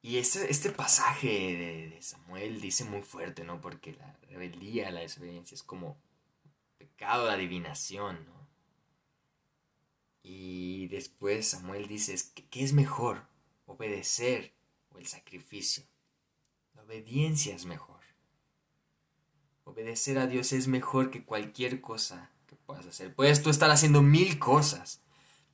Y 0.00 0.16
este, 0.16 0.50
este 0.50 0.70
pasaje 0.70 1.28
de, 1.92 2.02
Samuel 2.02 2.60
dice 2.60 2.84
muy 2.84 3.02
fuerte, 3.02 3.44
¿no? 3.44 3.60
Porque 3.60 3.92
la 3.92 4.18
rebeldía, 4.22 4.90
la 4.90 5.02
desobediencia 5.02 5.54
es 5.54 5.62
como 5.62 5.96
pecado 6.76 7.26
de 7.26 7.34
adivinación, 7.34 8.26
¿no? 8.26 8.48
Y 10.24 10.88
después 10.88 11.50
Samuel 11.50 11.86
dice, 11.86 12.16
¿qué 12.50 12.64
es 12.64 12.72
mejor? 12.72 13.28
¿Obedecer 13.66 14.52
o 14.90 14.98
el 14.98 15.06
sacrificio? 15.06 15.84
La 16.74 16.82
obediencia 16.82 17.54
es 17.54 17.64
mejor. 17.64 18.01
Obedecer 19.64 20.18
a 20.18 20.26
Dios 20.26 20.52
es 20.52 20.66
mejor 20.66 21.10
que 21.10 21.24
cualquier 21.24 21.80
cosa 21.80 22.30
que 22.46 22.56
puedas 22.56 22.86
hacer. 22.86 23.14
Puedes 23.14 23.42
tú 23.42 23.50
estar 23.50 23.70
haciendo 23.70 24.02
mil 24.02 24.38
cosas. 24.38 25.00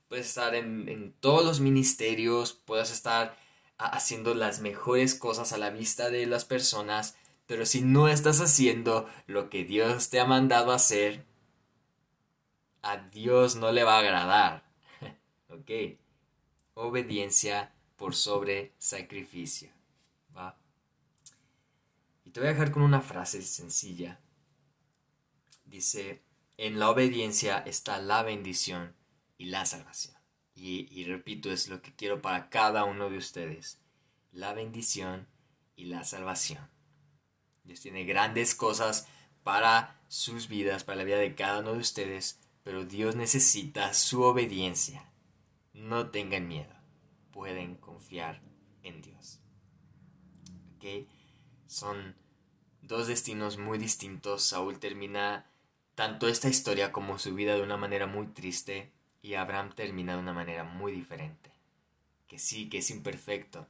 Puedes 0.08 0.26
estar 0.26 0.54
en, 0.54 1.14
todos 1.20 1.44
los 1.44 1.60
ministerios, 1.60 2.54
puedes 2.54 2.90
estar 2.90 3.36
haciendo 3.76 4.34
las 4.34 4.60
mejores 4.60 5.14
cosas 5.14 5.52
a 5.52 5.58
la 5.58 5.70
vista 5.70 6.08
de 6.08 6.26
las 6.26 6.46
personas, 6.46 7.16
pero 7.46 7.66
si 7.66 7.82
no 7.82 8.08
estás 8.08 8.40
haciendo 8.40 9.06
lo 9.26 9.50
que 9.50 9.64
Dios 9.64 10.08
te 10.08 10.18
ha 10.18 10.24
mandado 10.24 10.72
hacer, 10.72 11.26
a 12.80 12.96
Dios 12.96 13.56
no 13.56 13.70
le 13.70 13.84
va 13.84 13.96
a 13.96 14.00
agradar. 14.00 14.64
ok. 15.50 15.98
Obediencia 16.74 17.74
por 17.96 18.14
sobre 18.14 18.72
sacrificio. 18.78 19.77
Y 22.28 22.30
te 22.30 22.40
voy 22.40 22.50
a 22.50 22.52
dejar 22.52 22.72
con 22.72 22.82
una 22.82 23.00
frase 23.00 23.40
sencilla. 23.40 24.20
Dice, 25.64 26.20
en 26.58 26.78
la 26.78 26.90
obediencia 26.90 27.56
está 27.56 27.98
la 28.02 28.22
bendición 28.22 28.94
y 29.38 29.46
la 29.46 29.64
salvación. 29.64 30.14
Y, 30.54 31.04
repito, 31.04 31.50
es 31.50 31.68
lo 31.68 31.80
que 31.80 31.96
quiero 31.96 32.20
para 32.20 32.50
cada 32.50 32.84
uno 32.84 33.08
de 33.08 33.16
ustedes. 33.16 33.80
La 34.30 34.52
bendición 34.52 35.26
y 35.74 35.86
la 35.86 36.04
salvación. 36.04 36.68
Dios 37.64 37.80
tiene 37.80 38.04
grandes 38.04 38.54
cosas 38.54 39.08
para 39.42 39.98
sus 40.08 40.48
vidas, 40.48 40.84
para 40.84 40.98
la 40.98 41.04
vida 41.04 41.16
de 41.16 41.34
cada 41.34 41.60
uno 41.60 41.72
de 41.72 41.78
ustedes, 41.78 42.40
pero 42.62 42.84
Dios 42.84 43.16
necesita 43.16 43.94
su 43.94 44.20
obediencia. 44.20 45.10
No 45.72 46.10
tengan 46.10 46.46
miedo, 46.46 46.74
pueden 47.30 47.76
confiar 47.76 48.42
en 48.82 49.00
Dios. 49.00 49.40
¿Ok? 50.76 51.08
Son 51.68 52.16
dos 52.80 53.06
destinos 53.06 53.58
muy 53.58 53.78
distintos. 53.78 54.42
Saúl 54.42 54.78
termina 54.80 55.46
tanto 55.94 56.26
esta 56.26 56.48
historia 56.48 56.92
como 56.92 57.18
su 57.18 57.34
vida 57.34 57.54
de 57.54 57.62
una 57.62 57.76
manera 57.76 58.06
muy 58.06 58.26
triste 58.28 58.90
y 59.20 59.34
Abraham 59.34 59.74
termina 59.74 60.14
de 60.14 60.20
una 60.20 60.32
manera 60.32 60.64
muy 60.64 60.92
diferente. 60.92 61.50
Que 62.26 62.38
sí, 62.38 62.70
que 62.70 62.78
es 62.78 62.90
imperfecto, 62.90 63.66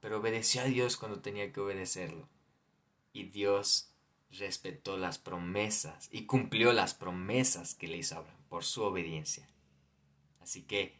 pero 0.00 0.18
obedeció 0.18 0.60
a 0.60 0.64
Dios 0.64 0.98
cuando 0.98 1.20
tenía 1.20 1.50
que 1.50 1.60
obedecerlo. 1.60 2.28
Y 3.14 3.24
Dios 3.24 3.90
respetó 4.30 4.98
las 4.98 5.18
promesas 5.18 6.10
y 6.12 6.26
cumplió 6.26 6.74
las 6.74 6.92
promesas 6.92 7.74
que 7.74 7.88
le 7.88 7.96
hizo 7.96 8.16
Abraham 8.18 8.42
por 8.50 8.64
su 8.64 8.82
obediencia. 8.82 9.48
Así 10.40 10.62
que 10.62 10.94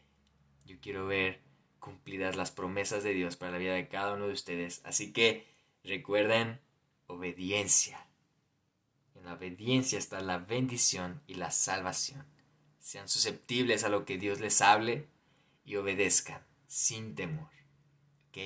yo 0.65 0.77
quiero 0.81 1.05
ver 1.05 1.39
cumplidas 1.79 2.35
las 2.35 2.49
promesas 2.51 3.03
de 3.03 3.13
Dios 3.13 3.35
para 3.35 3.51
la 3.51 3.57
vida 3.59 3.73
de 3.73 3.87
cada 3.87 4.13
uno 4.13 4.27
de 4.27 4.33
ustedes. 4.33 4.81
Así 4.85 5.13
que 5.13 5.50
recuerden 5.83 6.59
obediencia. 7.07 8.07
En 9.15 9.25
la 9.25 9.33
obediencia 9.33 9.99
está 9.99 10.19
la 10.21 10.39
bendición 10.39 11.21
y 11.27 11.35
la 11.35 11.51
salvación 11.51 12.25
sean 12.81 13.07
susceptibles 13.07 13.83
a 13.83 13.89
lo 13.89 14.05
que 14.05 14.17
Dios 14.17 14.39
les 14.39 14.61
hable 14.61 15.07
y 15.63 15.75
obedezcan 15.75 16.41
sin 16.67 17.15
temor. 17.15 17.49
¿Ok? 18.29 18.37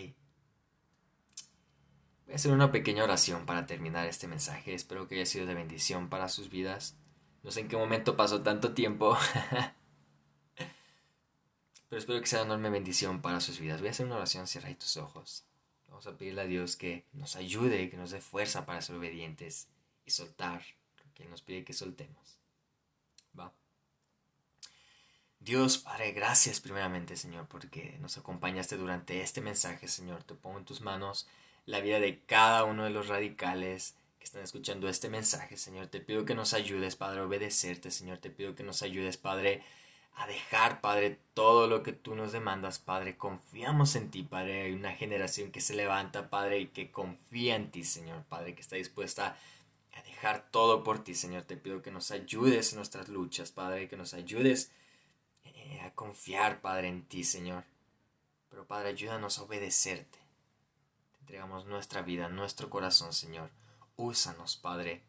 Voy 2.25 2.33
a 2.33 2.35
hacer 2.35 2.51
una 2.51 2.71
pequeña 2.71 3.03
oración 3.03 3.45
para 3.45 3.65
terminar 3.65 4.07
este 4.07 4.27
mensaje. 4.27 4.73
Espero 4.73 5.07
que 5.07 5.15
haya 5.15 5.25
sido 5.25 5.45
de 5.45 5.53
bendición 5.53 6.09
para 6.09 6.27
sus 6.27 6.49
vidas. 6.49 6.97
No 7.43 7.51
sé 7.51 7.61
en 7.61 7.67
qué 7.69 7.77
momento 7.77 8.17
pasó 8.17 8.41
tanto 8.41 8.73
tiempo. 8.73 9.17
Pero 11.89 11.99
espero 11.99 12.19
que 12.19 12.27
sea 12.27 12.39
una 12.41 12.55
enorme 12.55 12.71
bendición 12.71 13.21
para 13.21 13.39
sus 13.39 13.59
vidas. 13.59 13.79
Voy 13.79 13.87
a 13.87 13.91
hacer 13.91 14.07
una 14.07 14.17
oración, 14.17 14.47
cierra 14.47 14.73
tus 14.75 14.97
ojos. 14.97 15.45
Vamos 15.95 16.08
a 16.08 16.17
pedirle 16.17 16.41
a 16.41 16.45
Dios 16.45 16.75
que 16.75 17.05
nos 17.13 17.38
ayude, 17.38 17.89
que 17.89 17.95
nos 17.95 18.12
dé 18.12 18.19
fuerza 18.19 18.65
para 18.65 18.81
ser 18.81 18.97
obedientes 18.97 19.69
y 20.05 20.12
soltar 20.12 20.62
lo 20.97 21.13
que 21.13 21.23
Él 21.23 21.29
nos 21.29 21.41
pide 21.41 21.63
que 21.63 21.71
soltemos. 21.71 22.38
Va. 23.39 23.53
Dios, 25.39 25.77
Padre, 25.77 26.12
gracias 26.12 26.60
primeramente, 26.60 27.15
Señor, 27.15 27.47
porque 27.47 27.97
nos 28.01 28.17
acompañaste 28.17 28.75
durante 28.75 29.21
este 29.21 29.39
mensaje, 29.39 29.88
Señor. 29.88 30.21
Te 30.23 30.36
pongo 30.36 30.58
en 30.58 30.65
tus 30.65 30.81
manos 30.81 31.29
la 31.65 31.79
vida 31.79 32.01
de 32.01 32.19
cada 32.25 32.65
uno 32.65 32.84
de 32.84 32.89
los 32.89 33.08
radicales 33.08 33.95
que 34.19 34.25
están 34.25 34.43
escuchando 34.43 34.89
este 34.89 35.08
mensaje, 35.08 35.55
Señor. 35.55 35.88
Te 35.88 36.01
pido 36.01 36.25
que 36.25 36.36
nos 36.36 36.53
ayudes, 36.53 36.97
Padre, 36.97 37.21
a 37.21 37.23
obedecerte, 37.23 37.89
Señor. 37.89 38.17
Te 38.17 38.31
pido 38.31 38.53
que 38.53 38.63
nos 38.63 38.81
ayudes, 38.81 39.15
Padre, 39.15 39.63
dejar, 40.28 40.82
Padre, 40.82 41.19
todo 41.34 41.67
lo 41.67 41.84
que 41.84 41.93
tú 41.93 42.15
nos 42.15 42.32
demandas, 42.32 42.80
Padre. 42.80 43.17
Confiamos 43.17 43.95
en 43.95 44.10
ti, 44.10 44.23
Padre. 44.23 44.63
Hay 44.63 44.73
una 44.73 44.93
generación 44.93 45.51
que 45.51 45.62
se 45.62 45.75
levanta, 45.75 46.30
Padre, 46.30 46.60
y 46.60 46.67
que 46.67 46.91
confía 46.91 47.56
en 47.56 47.71
ti, 47.71 47.84
Señor, 47.84 48.23
Padre, 48.23 48.56
que 48.56 48.62
está 48.62 48.75
dispuesta 48.78 49.38
a 49.93 50.01
dejar 50.04 50.49
todo 50.51 50.84
por 50.84 51.04
ti, 51.04 51.15
Señor. 51.15 51.43
Te 51.43 51.58
pido 51.58 51.82
que 51.82 51.91
nos 51.91 52.12
ayudes 52.12 52.71
en 52.71 52.78
nuestras 52.78 53.10
luchas, 53.10 53.51
Padre, 53.51 53.88
que 53.88 53.97
nos 53.97 54.13
ayudes 54.13 54.71
eh, 55.43 55.82
a 55.82 55.91
confiar, 55.91 56.62
Padre, 56.62 56.88
en 56.88 57.04
ti, 57.06 57.23
Señor. 57.23 57.63
Pero, 58.49 58.65
Padre, 58.65 58.89
ayúdanos 58.89 59.38
a 59.38 59.43
obedecerte. 59.43 60.17
Te 61.12 61.19
entregamos 61.19 61.65
nuestra 61.65 62.01
vida, 62.01 62.30
nuestro 62.30 62.69
corazón, 62.69 63.13
Señor. 63.13 63.49
Úsanos, 63.97 64.56
Padre. 64.56 65.04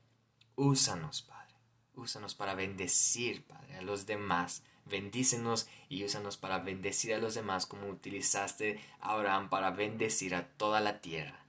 Úsanos, 0.57 1.23
Padre. 1.23 1.55
Úsanos 1.95 2.35
para 2.35 2.55
bendecir, 2.55 3.45
Padre, 3.47 3.77
a 3.77 3.83
los 3.83 4.05
demás. 4.07 4.63
Bendícenos 4.87 5.69
y 5.89 6.05
úsanos 6.05 6.37
para 6.37 6.61
bendecir 6.61 7.13
a 7.13 7.19
los 7.19 7.35
demás 7.35 7.67
como 7.67 7.89
utilizaste 7.89 8.81
Abraham 9.01 9.51
para 9.51 9.73
bendecir 9.73 10.35
a 10.35 10.47
toda 10.57 10.81
la 10.81 11.01
tierra. 11.01 11.45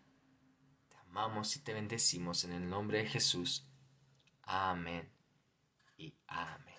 Te 0.90 0.98
amamos 0.98 1.56
y 1.56 1.60
te 1.60 1.74
bendecimos 1.74 2.44
en 2.44 2.54
el 2.54 2.68
nombre 2.68 2.98
de 3.00 3.06
Jesús. 3.08 3.70
Amén 4.42 5.12
y 5.98 6.16
amén. 6.26 6.77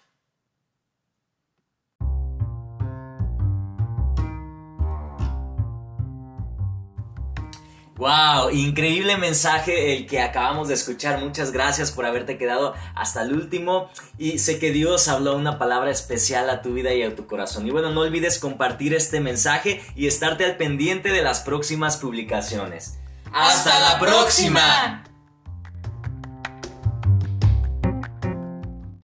Wow, 7.98 8.50
increíble 8.50 9.16
mensaje 9.16 9.96
el 9.96 10.06
que 10.06 10.20
acabamos 10.20 10.68
de 10.68 10.74
escuchar. 10.74 11.18
Muchas 11.18 11.50
gracias 11.50 11.90
por 11.90 12.06
haberte 12.06 12.38
quedado 12.38 12.74
hasta 12.94 13.22
el 13.22 13.32
último. 13.32 13.90
Y 14.18 14.38
sé 14.38 14.61
que 14.61 14.70
Dios 14.70 15.08
habló 15.08 15.34
una 15.37 15.58
palabra 15.58 15.90
especial 15.90 16.48
a 16.48 16.62
tu 16.62 16.74
vida 16.74 16.94
y 16.94 17.02
a 17.02 17.16
tu 17.16 17.26
corazón. 17.26 17.66
Y 17.66 17.72
bueno, 17.72 17.90
no 17.90 18.02
olvides 18.02 18.38
compartir 18.38 18.94
este 18.94 19.18
mensaje 19.18 19.82
y 19.96 20.06
estarte 20.06 20.44
al 20.44 20.56
pendiente 20.56 21.11
de 21.11 21.22
las 21.22 21.40
próximas 21.40 21.96
publicaciones. 21.96 22.98
¡Hasta 23.32 23.80
la 23.80 23.98
próxima! 23.98 25.02